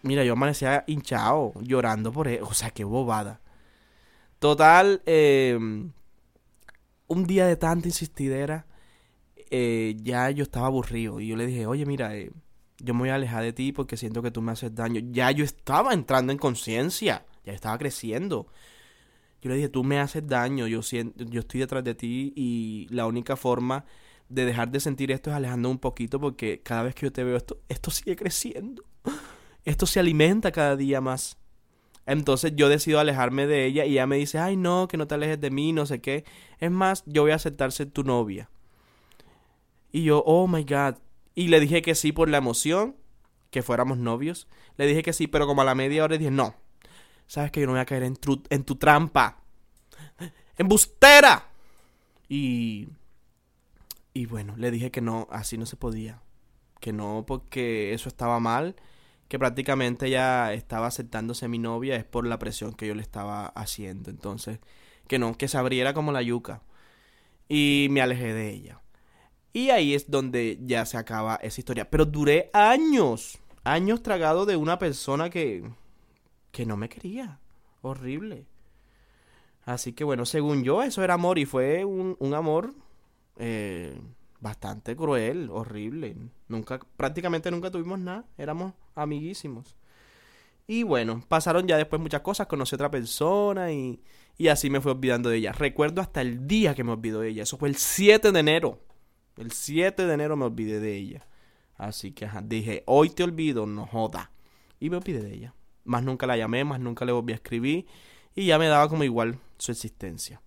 Mira, 0.02 0.24
yo 0.24 0.34
amanecía 0.34 0.84
hinchado, 0.86 1.52
llorando 1.60 2.12
por 2.12 2.28
ella. 2.28 2.44
O 2.44 2.54
sea, 2.54 2.70
qué 2.70 2.84
bobada. 2.84 3.40
Total, 4.38 5.02
eh, 5.06 5.58
un 7.12 7.26
día 7.26 7.46
de 7.46 7.56
tanta 7.56 7.88
insistidera, 7.88 8.66
eh, 9.50 9.96
ya 10.02 10.30
yo 10.30 10.42
estaba 10.42 10.66
aburrido. 10.66 11.20
Y 11.20 11.28
yo 11.28 11.36
le 11.36 11.46
dije, 11.46 11.66
oye, 11.66 11.84
mira, 11.84 12.16
eh, 12.16 12.30
yo 12.78 12.94
me 12.94 13.00
voy 13.00 13.08
a 13.10 13.16
alejar 13.16 13.42
de 13.42 13.52
ti 13.52 13.72
porque 13.72 13.96
siento 13.96 14.22
que 14.22 14.30
tú 14.30 14.40
me 14.40 14.52
haces 14.52 14.74
daño. 14.74 15.00
Ya 15.12 15.30
yo 15.30 15.44
estaba 15.44 15.92
entrando 15.92 16.32
en 16.32 16.38
conciencia, 16.38 17.26
ya 17.44 17.52
estaba 17.52 17.76
creciendo. 17.78 18.46
Yo 19.42 19.50
le 19.50 19.56
dije, 19.56 19.68
tú 19.68 19.84
me 19.84 19.98
haces 19.98 20.26
daño, 20.26 20.66
yo, 20.66 20.82
siento, 20.82 21.24
yo 21.24 21.40
estoy 21.40 21.60
detrás 21.60 21.84
de 21.84 21.94
ti 21.94 22.32
y 22.34 22.86
la 22.90 23.06
única 23.06 23.36
forma 23.36 23.84
de 24.28 24.46
dejar 24.46 24.70
de 24.70 24.80
sentir 24.80 25.12
esto 25.12 25.30
es 25.30 25.36
alejando 25.36 25.68
un 25.68 25.78
poquito 25.78 26.18
porque 26.18 26.62
cada 26.62 26.84
vez 26.84 26.94
que 26.94 27.06
yo 27.06 27.12
te 27.12 27.24
veo 27.24 27.36
esto, 27.36 27.60
esto 27.68 27.90
sigue 27.90 28.16
creciendo. 28.16 28.84
Esto 29.64 29.86
se 29.86 30.00
alimenta 30.00 30.50
cada 30.50 30.76
día 30.76 31.00
más. 31.00 31.36
Entonces 32.06 32.52
yo 32.56 32.68
decido 32.68 32.98
alejarme 32.98 33.46
de 33.46 33.64
ella 33.66 33.84
y 33.84 33.92
ella 33.92 34.06
me 34.06 34.16
dice, 34.16 34.38
ay 34.38 34.56
no, 34.56 34.88
que 34.88 34.96
no 34.96 35.06
te 35.06 35.14
alejes 35.14 35.40
de 35.40 35.50
mí, 35.50 35.72
no 35.72 35.86
sé 35.86 36.00
qué. 36.00 36.24
Es 36.58 36.70
más, 36.70 37.04
yo 37.06 37.22
voy 37.22 37.30
a 37.30 37.36
aceptar 37.36 37.72
ser 37.72 37.90
tu 37.90 38.02
novia. 38.02 38.50
Y 39.92 40.04
yo, 40.04 40.22
oh 40.26 40.48
my 40.48 40.64
god. 40.64 40.96
Y 41.34 41.48
le 41.48 41.60
dije 41.60 41.82
que 41.82 41.94
sí 41.94 42.12
por 42.12 42.28
la 42.28 42.38
emoción, 42.38 42.96
que 43.50 43.62
fuéramos 43.62 43.98
novios. 43.98 44.48
Le 44.76 44.86
dije 44.86 45.02
que 45.02 45.12
sí, 45.12 45.26
pero 45.26 45.46
como 45.46 45.62
a 45.62 45.64
la 45.64 45.74
media 45.74 46.02
hora 46.02 46.18
dije, 46.18 46.30
no. 46.30 46.54
Sabes 47.26 47.52
que 47.52 47.60
yo 47.60 47.66
no 47.66 47.72
voy 47.72 47.80
a 47.80 47.86
caer 47.86 48.02
en, 48.02 48.18
en 48.50 48.64
tu 48.64 48.76
trampa. 48.76 49.38
¡Embustera! 50.56 51.48
Y... 52.28 52.88
Y 54.14 54.26
bueno, 54.26 54.54
le 54.58 54.70
dije 54.70 54.90
que 54.90 55.00
no, 55.00 55.26
así 55.30 55.56
no 55.56 55.64
se 55.64 55.76
podía. 55.76 56.20
Que 56.80 56.92
no, 56.92 57.24
porque 57.26 57.94
eso 57.94 58.08
estaba 58.08 58.40
mal 58.40 58.76
que 59.32 59.38
prácticamente 59.38 60.10
ya 60.10 60.52
estaba 60.52 60.88
aceptándose 60.88 61.48
mi 61.48 61.58
novia 61.58 61.96
es 61.96 62.04
por 62.04 62.26
la 62.26 62.38
presión 62.38 62.74
que 62.74 62.86
yo 62.86 62.94
le 62.94 63.00
estaba 63.00 63.46
haciendo. 63.46 64.10
Entonces, 64.10 64.58
que 65.08 65.18
no, 65.18 65.38
que 65.38 65.48
se 65.48 65.56
abriera 65.56 65.94
como 65.94 66.12
la 66.12 66.20
yuca. 66.20 66.60
Y 67.48 67.86
me 67.90 68.02
alejé 68.02 68.34
de 68.34 68.50
ella. 68.50 68.82
Y 69.54 69.70
ahí 69.70 69.94
es 69.94 70.10
donde 70.10 70.58
ya 70.60 70.84
se 70.84 70.98
acaba 70.98 71.36
esa 71.36 71.62
historia. 71.62 71.88
Pero 71.88 72.04
duré 72.04 72.50
años, 72.52 73.38
años 73.64 74.02
tragado 74.02 74.44
de 74.44 74.56
una 74.56 74.78
persona 74.78 75.30
que, 75.30 75.64
que 76.50 76.66
no 76.66 76.76
me 76.76 76.90
quería. 76.90 77.40
Horrible. 77.80 78.44
Así 79.64 79.94
que 79.94 80.04
bueno, 80.04 80.26
según 80.26 80.62
yo, 80.62 80.82
eso 80.82 81.02
era 81.02 81.14
amor 81.14 81.38
y 81.38 81.46
fue 81.46 81.86
un, 81.86 82.16
un 82.18 82.34
amor 82.34 82.74
eh, 83.38 83.98
bastante 84.42 84.96
cruel, 84.96 85.48
horrible. 85.50 86.16
Nunca, 86.48 86.80
prácticamente 86.96 87.50
nunca 87.50 87.70
tuvimos 87.70 87.98
nada, 87.98 88.26
éramos 88.36 88.74
amiguísimos. 88.94 89.76
Y 90.66 90.82
bueno, 90.82 91.24
pasaron 91.28 91.66
ya 91.66 91.76
después 91.76 92.02
muchas 92.02 92.20
cosas, 92.20 92.48
conocí 92.48 92.74
a 92.74 92.76
otra 92.76 92.90
persona 92.90 93.72
y, 93.72 94.02
y 94.36 94.48
así 94.48 94.68
me 94.68 94.80
fui 94.80 94.92
olvidando 94.92 95.30
de 95.30 95.38
ella. 95.38 95.52
Recuerdo 95.52 96.00
hasta 96.00 96.20
el 96.20 96.46
día 96.46 96.74
que 96.74 96.84
me 96.84 96.92
olvidó 96.92 97.20
de 97.20 97.30
ella, 97.30 97.44
eso 97.44 97.56
fue 97.56 97.68
el 97.68 97.76
7 97.76 98.32
de 98.32 98.40
enero. 98.40 98.80
El 99.36 99.52
7 99.52 100.06
de 100.06 100.12
enero 100.12 100.36
me 100.36 100.44
olvidé 100.44 100.80
de 100.80 100.96
ella. 100.96 101.26
Así 101.76 102.12
que 102.12 102.28
dije, 102.44 102.82
hoy 102.86 103.10
te 103.10 103.22
olvido, 103.22 103.66
no 103.66 103.86
joda. 103.86 104.32
Y 104.78 104.90
me 104.90 104.96
olvidé 104.96 105.22
de 105.22 105.34
ella. 105.34 105.54
Más 105.84 106.02
nunca 106.02 106.26
la 106.26 106.36
llamé, 106.36 106.64
más 106.64 106.80
nunca 106.80 107.04
le 107.04 107.12
volví 107.12 107.32
a 107.32 107.36
escribir. 107.36 107.86
Y 108.34 108.46
ya 108.46 108.58
me 108.58 108.66
daba 108.66 108.88
como 108.88 109.04
igual 109.04 109.38
su 109.58 109.72
existencia. 109.72 110.42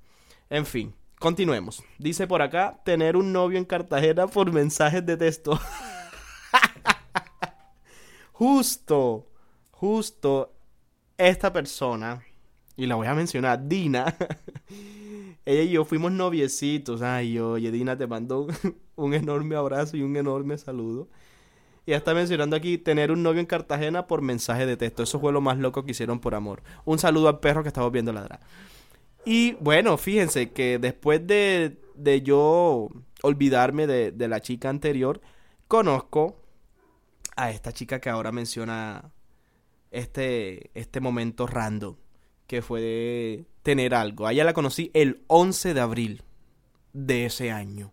En 0.49 0.65
fin, 0.65 0.93
continuemos. 1.19 1.83
Dice 1.97 2.27
por 2.27 2.41
acá, 2.41 2.81
tener 2.83 3.15
un 3.15 3.33
novio 3.33 3.57
en 3.57 3.65
Cartagena 3.65 4.27
por 4.27 4.51
mensajes 4.51 5.05
de 5.05 5.17
texto. 5.17 5.59
justo, 8.31 9.27
justo 9.71 10.53
esta 11.17 11.53
persona, 11.53 12.23
y 12.77 12.85
la 12.85 12.95
voy 12.95 13.07
a 13.07 13.13
mencionar, 13.13 13.67
Dina. 13.67 14.15
Ella 15.45 15.61
y 15.61 15.69
yo 15.69 15.85
fuimos 15.85 16.11
noviecitos. 16.11 17.01
Ay, 17.01 17.39
oye, 17.39 17.71
Dina, 17.71 17.97
te 17.97 18.07
mando 18.07 18.47
un 18.95 19.13
enorme 19.13 19.55
abrazo 19.55 19.95
y 19.95 20.01
un 20.01 20.15
enorme 20.17 20.57
saludo. 20.57 21.07
Y 21.85 21.93
está 21.93 22.15
mencionando 22.15 22.55
aquí 22.55 22.79
tener 22.79 23.11
un 23.11 23.21
novio 23.21 23.39
en 23.39 23.45
Cartagena 23.45 24.07
por 24.07 24.21
mensaje 24.21 24.65
de 24.65 24.75
texto. 24.75 25.03
Eso 25.03 25.19
fue 25.19 25.31
lo 25.31 25.39
más 25.39 25.59
loco 25.59 25.85
que 25.85 25.91
hicieron 25.91 26.19
por 26.19 26.33
amor. 26.33 26.63
Un 26.83 26.97
saludo 26.97 27.29
al 27.29 27.39
perro 27.39 27.61
que 27.61 27.69
estamos 27.69 27.91
viendo 27.91 28.11
ladrar. 28.11 28.39
Y 29.25 29.53
bueno, 29.53 29.97
fíjense 29.97 30.51
que 30.51 30.77
después 30.79 31.25
de, 31.25 31.81
de 31.95 32.21
yo 32.21 32.89
olvidarme 33.23 33.87
de, 33.87 34.11
de, 34.11 34.27
la 34.27 34.39
chica 34.41 34.69
anterior, 34.69 35.21
conozco 35.67 36.41
a 37.35 37.51
esta 37.51 37.71
chica 37.71 37.99
que 37.99 38.09
ahora 38.09 38.31
menciona 38.31 39.11
este, 39.91 40.69
este 40.73 40.99
momento 40.99 41.47
random, 41.47 41.95
que 42.47 42.61
fue 42.61 42.81
de 42.81 43.45
tener 43.63 43.95
algo. 43.95 44.27
A 44.27 44.33
ella 44.33 44.43
la 44.43 44.53
conocí 44.53 44.91
el 44.93 45.23
11 45.27 45.73
de 45.73 45.81
abril 45.81 46.23
de 46.93 47.25
ese 47.25 47.51
año, 47.51 47.91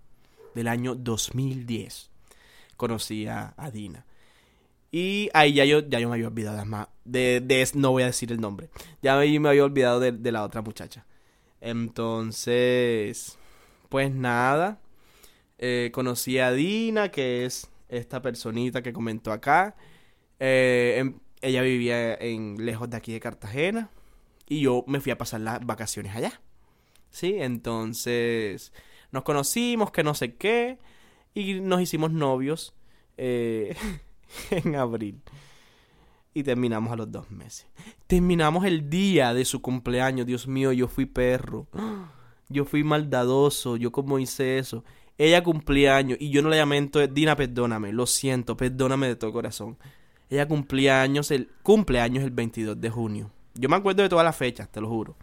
del 0.55 0.69
año 0.69 0.95
2010 0.95 2.12
conocí 2.83 3.29
a, 3.29 3.55
Dina. 3.73 4.05
Y 4.91 5.31
ahí 5.35 5.55
ya 5.55 5.65
yo, 5.65 5.89
ya 5.89 6.01
yo 6.01 6.09
me 6.09 6.17
había 6.17 6.27
olvidado 6.27 6.65
más. 6.67 6.89
De, 7.05 7.41
de, 7.41 7.65
no 7.75 7.93
voy 7.93 8.03
a 8.03 8.07
decir 8.07 8.33
el 8.33 8.41
nombre. 8.41 8.71
Ya 9.01 9.17
me, 9.17 9.39
me 9.39 9.49
había 9.51 9.65
olvidado 9.65 10.01
de, 10.01 10.33
la 10.33 10.43
otra 10.43 10.62
muchacha. 10.62 11.07
Entonces, 11.62 13.38
pues 13.88 14.12
nada. 14.12 14.81
Eh, 15.59 15.90
conocí 15.95 16.38
a 16.38 16.52
Dina, 16.52 17.11
que 17.11 17.45
es 17.45 17.71
esta 17.88 18.21
personita 18.21 18.83
que 18.83 18.92
comentó 18.92 19.33
acá. 19.33 19.76
Eh, 20.40 20.97
em, 20.99 21.21
ella 21.40 21.62
vivía 21.62 22.14
en 22.14 22.57
lejos 22.66 22.90
de 22.90 22.97
aquí 22.97 23.12
de 23.12 23.21
Cartagena. 23.21 23.90
Y 24.49 24.61
yo 24.61 24.85
me 24.88 25.00
fui 25.00 25.12
a 25.12 25.19
pasar 25.19 25.40
las 25.40 25.64
vacaciones 25.64 26.14
allá. 26.16 26.40
Sí, 27.11 27.37
entonces 27.38 28.73
nos 29.12 29.23
conocimos, 29.23 29.92
que 29.92 30.02
no 30.02 30.14
sé 30.14 30.35
qué 30.35 30.78
y 31.35 31.61
nos 31.61 31.81
hicimos 31.81 32.11
novios 32.12 32.75
eh, 33.19 33.76
en 34.50 34.75
abril. 34.75 35.23
Y 36.35 36.43
terminamos 36.43 36.93
a 36.93 36.97
los 36.97 37.12
dos 37.12 37.31
meses. 37.31 37.67
Terminamos 38.07 38.65
el 38.65 38.89
día 38.89 39.35
de 39.35 39.45
su 39.45 39.61
cumpleaños. 39.61 40.27
Dios 40.27 40.47
mío, 40.47 40.73
yo 40.73 40.89
fui 40.89 41.07
perro. 41.07 41.67
Yo 42.49 42.65
fui 42.65 42.85
maldadoso. 42.85 43.77
Yo 43.77 43.93
como 43.93 44.19
hice 44.19 44.59
eso. 44.59 44.85
Ella 45.19 45.43
cumplía 45.43 45.97
años 45.97 46.19
y 46.21 46.31
yo 46.31 46.43
no 46.43 46.49
le 46.49 46.57
llamé 46.57 46.79
entonces, 46.79 47.12
Dina, 47.12 47.37
perdóname, 47.37 47.93
lo 47.93 48.07
siento, 48.07 48.57
perdóname 48.57 49.09
de 49.09 49.17
todo 49.17 49.33
corazón. 49.33 49.77
Ella 50.30 50.49
cumplía 50.49 51.02
años 51.02 51.30
el, 51.30 51.49
cumpleaños 51.63 52.25
el 52.25 52.30
22 52.30 52.80
de 52.80 52.91
junio. 52.91 53.30
Yo 53.54 53.69
me 53.69 53.76
acuerdo 53.76 54.02
de 54.02 54.09
todas 54.09 54.25
las 54.25 54.37
fechas, 54.37 54.71
te 54.71 54.80
lo 54.80 54.89
juro. 54.89 55.15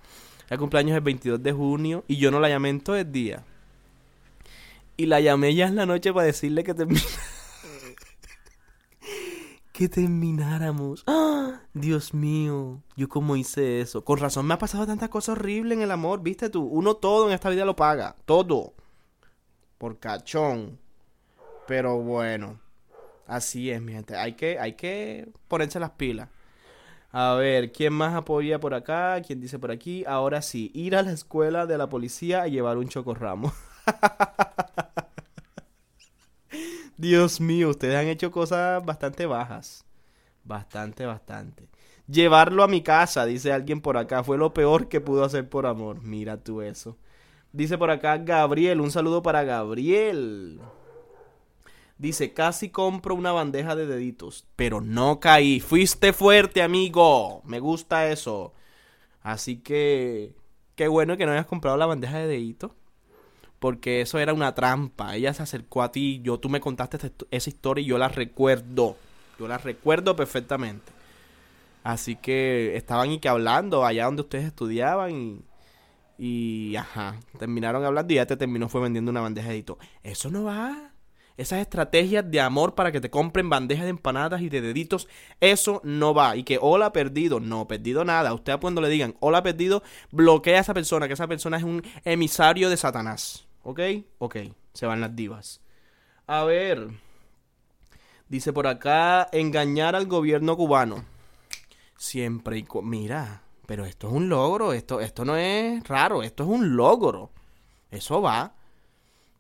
Ella 0.48 0.58
cumpleaños 0.58 0.96
el 0.96 1.02
22 1.02 1.42
de 1.42 1.52
junio 1.52 2.06
y 2.08 2.18
yo 2.18 2.30
no 2.32 2.40
la 2.40 2.50
llamé 2.50 2.80
todo 2.80 2.96
el 2.96 3.12
día. 3.12 3.44
Y 4.96 5.08
la 5.08 5.20
llamé 5.20 5.56
ya 5.56 5.68
en 5.68 5.76
la 5.76 5.86
noche 5.86 6.14
para 6.14 6.28
decirle 6.28 6.64
que 6.64 6.74
que 9.80 9.88
termináramos. 9.88 11.06
¡Ah! 11.08 11.62
Dios 11.74 12.14
mío, 12.14 12.84
yo 12.98 13.08
cómo 13.08 13.38
hice 13.38 13.80
eso. 13.80 14.04
Con 14.04 14.20
razón 14.20 14.46
me 14.46 14.54
ha 14.54 14.58
pasado 14.58 14.86
tantas 14.86 15.08
cosas 15.08 15.38
horribles 15.38 15.78
en 15.78 15.82
el 15.82 15.92
amor, 15.92 16.22
viste 16.22 16.50
tú. 16.50 16.66
Uno 16.66 16.96
todo 16.96 17.28
en 17.28 17.34
esta 17.34 17.50
vida 17.50 17.64
lo 17.64 17.78
paga, 17.78 18.14
todo. 18.26 18.74
Por 19.78 19.98
cachón. 19.98 20.78
Pero 21.66 21.98
bueno, 21.98 22.60
así 23.26 23.72
es, 23.72 23.82
mi 23.82 23.94
gente. 23.94 24.18
Hay 24.18 24.34
que, 24.34 24.60
hay 24.60 24.74
que 24.74 25.30
ponerse 25.48 25.80
las 25.80 25.92
pilas. 25.92 26.28
A 27.14 27.36
ver, 27.36 27.72
¿quién 27.72 27.94
más 27.94 28.16
apoya 28.16 28.60
por 28.60 28.74
acá? 28.74 29.22
¿Quién 29.26 29.40
dice 29.40 29.60
por 29.60 29.72
aquí? 29.72 30.04
Ahora 30.06 30.42
sí, 30.42 30.72
ir 30.74 30.94
a 30.94 31.04
la 31.04 31.14
escuela 31.14 31.66
de 31.66 31.78
la 31.78 31.88
policía 31.88 32.46
y 32.50 32.52
llevar 32.52 32.78
un 32.78 32.90
chocorramo. 32.90 33.54
Dios 37.00 37.40
mío, 37.40 37.70
ustedes 37.70 37.96
han 37.96 38.08
hecho 38.08 38.30
cosas 38.30 38.86
bastante 38.86 39.26
bajas. 39.26 39.86
Bastante, 40.44 41.06
bastante. 41.06 41.70
Llevarlo 42.08 42.62
a 42.62 42.68
mi 42.68 42.82
casa, 42.82 43.26
dice 43.26 43.54
alguien 43.54 43.80
por 43.80 43.96
acá, 43.96 44.22
fue 44.22 44.38
lo 44.38 44.54
peor 44.54 44.90
que 44.90 45.00
pudo 45.00 45.24
hacer 45.24 45.48
por 45.48 45.66
amor. 45.66 46.04
Mira 46.04 46.44
tú 46.44 46.62
eso. 46.62 46.98
Dice 47.54 47.78
por 47.78 47.90
acá 47.90 48.18
Gabriel, 48.18 48.82
un 48.82 48.92
saludo 48.92 49.24
para 49.24 49.46
Gabriel. 49.46 50.60
Dice, 51.98 52.34
casi 52.34 52.70
compro 52.70 53.16
una 53.16 53.32
bandeja 53.32 53.78
de 53.78 53.88
deditos, 53.88 54.46
pero 54.58 54.82
no 54.82 55.22
caí. 55.22 55.62
Fuiste 55.62 56.12
fuerte, 56.12 56.62
amigo. 56.62 57.42
Me 57.46 57.62
gusta 57.62 58.10
eso. 58.10 58.54
Así 59.22 59.60
que, 59.60 60.36
qué 60.76 60.90
bueno 60.90 61.16
que 61.16 61.26
no 61.26 61.32
hayas 61.32 61.46
comprado 61.46 61.78
la 61.78 61.86
bandeja 61.86 62.18
de 62.18 62.28
deditos 62.28 62.72
porque 63.60 64.02
eso 64.02 64.20
era 64.20 64.34
una 64.34 64.56
trampa. 64.56 65.16
Ella 65.16 65.34
se 65.34 65.44
acercó 65.44 65.84
a 65.84 65.92
ti, 65.92 66.22
yo 66.24 66.40
tú 66.40 66.50
me 66.50 66.60
contaste 66.62 66.98
esa 67.32 67.50
historia 67.50 67.82
y 67.82 67.86
yo 67.86 67.98
la 67.98 68.08
recuerdo. 68.08 68.98
Yo 69.38 69.48
la 69.48 69.58
recuerdo 69.58 70.16
perfectamente. 70.16 70.92
Así 71.84 72.16
que 72.16 72.76
estaban 72.76 73.12
y 73.12 73.20
que 73.20 73.30
hablando 73.30 73.86
allá 73.86 74.06
donde 74.06 74.22
ustedes 74.22 74.46
estudiaban 74.46 75.12
y, 75.12 75.42
y 76.18 76.76
ajá, 76.76 77.16
terminaron 77.38 77.86
hablando 77.86 78.14
y 78.14 78.18
ya 78.18 78.26
te 78.26 78.38
terminó 78.38 78.68
fue 78.68 78.82
vendiendo 78.82 79.12
una 79.12 79.22
bandeja 79.22 79.50
de 79.50 79.66
Eso 80.04 80.30
no 80.30 80.44
va. 80.44 80.92
Esas 81.38 81.60
estrategias 81.60 82.30
de 82.30 82.42
amor 82.42 82.76
para 82.76 82.92
que 82.92 83.00
te 83.00 83.10
compren 83.10 83.50
bandejas 83.50 83.86
de 83.86 83.92
empanadas 83.92 84.42
y 84.42 84.50
de 84.50 84.60
deditos, 84.60 85.08
eso 85.40 85.80
no 85.86 86.14
va. 86.14 86.36
Y 86.36 86.44
que 86.44 86.60
hola 86.62 86.92
perdido, 86.92 87.40
no, 87.40 87.66
perdido 87.66 88.04
nada. 88.04 88.34
Usted 88.34 88.60
cuando 88.60 88.82
le 88.82 88.90
digan 88.90 89.16
hola 89.22 89.42
perdido, 89.42 89.82
bloquea 90.12 90.58
a 90.58 90.62
esa 90.62 90.74
persona, 90.74 91.08
que 91.08 91.14
esa 91.14 91.28
persona 91.28 91.56
es 91.56 91.64
un 91.64 91.82
emisario 92.04 92.70
de 92.70 92.76
Satanás. 92.76 93.49
¿Ok? 93.70 93.80
Ok, 94.18 94.38
se 94.74 94.88
van 94.88 95.00
las 95.00 95.16
divas. 95.16 95.62
A 96.26 96.44
ver. 96.44 96.90
Dice 98.28 98.52
por 98.52 98.66
acá, 98.66 99.30
engañar 99.32 99.96
al 99.96 100.08
gobierno 100.08 100.58
cubano. 100.58 101.06
Siempre 101.96 102.58
y... 102.58 102.66
Mira, 102.82 103.44
pero 103.68 103.86
esto 103.86 104.08
es 104.08 104.14
un 104.14 104.28
logro, 104.28 104.74
esto, 104.74 105.00
esto 105.02 105.24
no 105.24 105.36
es 105.36 105.88
raro, 105.88 106.24
esto 106.24 106.46
es 106.46 106.50
un 106.50 106.76
logro. 106.76 107.30
Eso 107.92 108.24
va. 108.24 108.56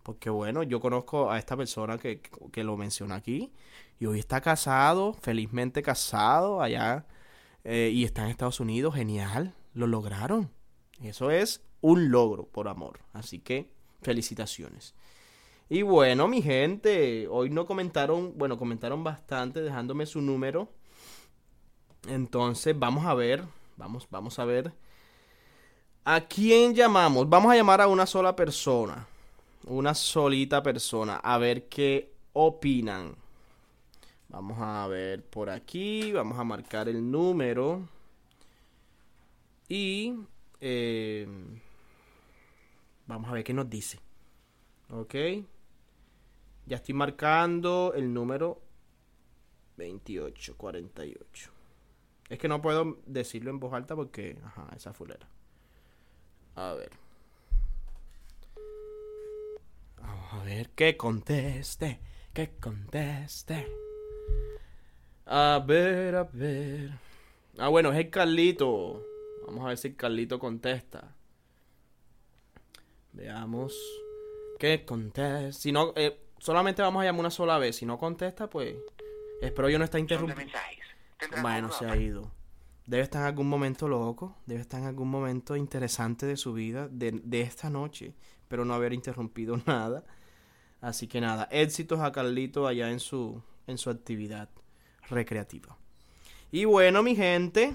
Porque 0.03 0.29
bueno, 0.29 0.61
yo 0.61 0.79
conozco 0.79 1.31
a 1.31 1.39
esta 1.39 1.57
persona 1.57 1.97
que, 1.97 2.21
que 2.51 2.63
lo 2.63 2.77
menciona 2.77 3.15
aquí. 3.15 3.51
Y 3.97 4.05
hoy 4.05 4.19
está 4.19 4.41
casado, 4.41 5.13
felizmente 5.13 5.81
casado 5.81 6.61
allá. 6.61 7.07
Eh, 7.63 7.89
y 7.91 8.05
está 8.05 8.25
en 8.25 8.29
Estados 8.29 8.59
Unidos, 8.59 8.93
genial. 8.93 9.55
Lo 9.73 9.87
lograron. 9.87 10.51
Eso 11.01 11.31
es 11.31 11.63
un 11.81 12.11
logro 12.11 12.45
por 12.45 12.67
amor. 12.67 12.99
Así 13.11 13.39
que 13.39 13.78
Felicitaciones. 14.01 14.93
Y 15.69 15.83
bueno, 15.83 16.27
mi 16.27 16.41
gente, 16.41 17.27
hoy 17.27 17.51
no 17.51 17.67
comentaron, 17.67 18.35
bueno, 18.35 18.57
comentaron 18.57 19.03
bastante 19.03 19.61
dejándome 19.61 20.07
su 20.07 20.19
número. 20.19 20.69
Entonces, 22.07 22.77
vamos 22.77 23.05
a 23.05 23.13
ver, 23.13 23.43
vamos, 23.77 24.07
vamos 24.09 24.39
a 24.39 24.45
ver. 24.45 24.73
¿A 26.05 26.21
quién 26.21 26.73
llamamos? 26.73 27.29
Vamos 27.29 27.51
a 27.51 27.55
llamar 27.55 27.81
a 27.81 27.87
una 27.87 28.07
sola 28.07 28.35
persona. 28.35 29.05
Una 29.65 29.93
solita 29.93 30.63
persona. 30.63 31.17
A 31.17 31.37
ver 31.37 31.67
qué 31.69 32.13
opinan. 32.33 33.15
Vamos 34.29 34.57
a 34.59 34.87
ver 34.87 35.23
por 35.23 35.51
aquí. 35.51 36.11
Vamos 36.13 36.39
a 36.39 36.43
marcar 36.43 36.89
el 36.89 37.11
número. 37.11 37.87
Y... 39.67 40.15
Eh, 40.61 41.27
Vamos 43.09 43.31
a 43.31 43.33
ver 43.33 43.43
qué 43.43 43.55
nos 43.55 43.67
dice. 43.67 43.99
Ok. 44.91 45.15
Ya 46.67 46.75
estoy 46.75 46.93
marcando 46.93 47.91
el 47.95 48.13
número 48.13 48.61
2848. 49.77 51.51
Es 52.29 52.37
que 52.37 52.47
no 52.47 52.61
puedo 52.61 52.99
decirlo 53.07 53.49
en 53.49 53.59
voz 53.59 53.73
alta 53.73 53.95
porque, 53.95 54.37
ajá, 54.45 54.67
esa 54.75 54.93
fulera. 54.93 55.27
A 56.53 56.73
ver. 56.73 56.91
Vamos 59.97 60.33
a 60.33 60.43
ver 60.43 60.69
que 60.69 60.95
conteste, 60.95 61.99
que 62.31 62.51
conteste. 62.59 63.65
A 65.25 65.63
ver, 65.65 66.13
a 66.13 66.23
ver. 66.25 66.91
Ah, 67.57 67.69
bueno, 67.69 67.91
es 67.91 67.97
el 67.97 68.11
Carlito. 68.11 69.03
Vamos 69.47 69.65
a 69.65 69.69
ver 69.69 69.77
si 69.79 69.87
el 69.87 69.95
Carlito 69.95 70.37
contesta. 70.37 71.15
Veamos. 73.19 73.77
Que 74.57 74.85
conteste. 74.85 75.51
Si 75.51 75.71
no, 75.73 75.91
eh, 75.97 76.17
solamente 76.37 76.81
vamos 76.81 77.01
a 77.01 77.05
llamar 77.05 77.19
una 77.19 77.29
sola 77.29 77.57
vez. 77.57 77.75
Si 77.75 77.85
no 77.85 77.99
contesta, 77.99 78.49
pues. 78.49 78.77
Espero 79.41 79.69
yo 79.69 79.77
no 79.77 79.83
estar 79.83 79.99
interrumpiendo. 79.99 80.53
Bueno, 81.41 81.69
se 81.71 81.85
ha 81.85 81.97
ido. 81.97 82.31
Debe 82.85 83.03
estar 83.03 83.21
en 83.21 83.27
algún 83.27 83.49
momento 83.49 83.89
loco. 83.89 84.37
Debe 84.45 84.61
estar 84.61 84.79
en 84.79 84.87
algún 84.87 85.09
momento 85.09 85.57
interesante 85.57 86.25
de 86.25 86.37
su 86.37 86.53
vida. 86.53 86.87
De, 86.89 87.11
de 87.11 87.41
esta 87.41 87.69
noche. 87.69 88.13
Pero 88.47 88.63
no 88.63 88.73
haber 88.73 88.93
interrumpido 88.93 89.57
nada. 89.65 90.05
Así 90.79 91.07
que 91.07 91.19
nada. 91.19 91.49
Éxitos 91.51 91.99
a 91.99 92.13
Carlito 92.13 92.67
allá 92.67 92.89
en 92.89 93.01
su, 93.01 93.43
en 93.67 93.77
su 93.77 93.89
actividad 93.89 94.47
recreativa. 95.09 95.77
Y 96.51 96.63
bueno, 96.63 97.03
mi 97.03 97.17
gente. 97.17 97.73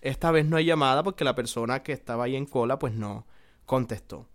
Esta 0.00 0.30
vez 0.30 0.46
no 0.46 0.56
hay 0.56 0.64
llamada 0.64 1.02
porque 1.02 1.24
la 1.24 1.34
persona 1.34 1.82
que 1.82 1.92
estaba 1.92 2.24
ahí 2.24 2.36
en 2.36 2.46
cola 2.46 2.78
pues 2.78 2.94
no 2.94 3.26
contestó. 3.66 4.26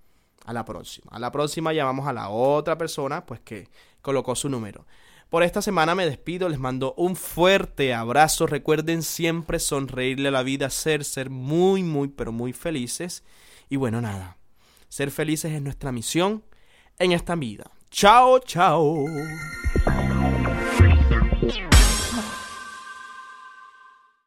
A 0.46 0.54
la 0.54 0.66
próxima. 0.66 1.12
A 1.12 1.20
la 1.20 1.32
próxima 1.32 1.74
llamamos 1.74 2.08
a 2.08 2.14
la 2.14 2.30
otra 2.30 2.78
persona 2.78 3.26
pues 3.26 3.40
que 3.42 3.70
colocó 4.02 4.36
su 4.36 4.50
número. 4.50 4.86
Por 5.30 5.44
esta 5.44 5.62
semana 5.62 5.96
me 5.96 6.06
despido, 6.06 6.50
les 6.50 6.60
mando 6.60 6.94
un 6.98 7.16
fuerte 7.16 7.94
abrazo. 7.94 8.48
Recuerden 8.48 9.02
siempre 9.02 9.60
sonreírle 9.60 10.28
a 10.28 10.32
la 10.32 10.44
vida, 10.44 10.70
ser, 10.70 11.06
ser 11.06 11.30
muy, 11.30 11.84
muy, 11.84 12.10
pero 12.10 12.34
muy 12.34 12.52
felices. 12.52 13.24
Y 13.70 13.78
bueno, 13.78 14.02
nada. 14.02 14.38
Ser 14.90 15.10
felices 15.10 15.54
es 15.54 15.62
nuestra 15.62 15.94
misión 15.94 16.44
en 17.00 17.14
esta 17.14 17.36
vida. 17.36 17.72
Chao, 17.90 18.40
chao. 18.40 19.06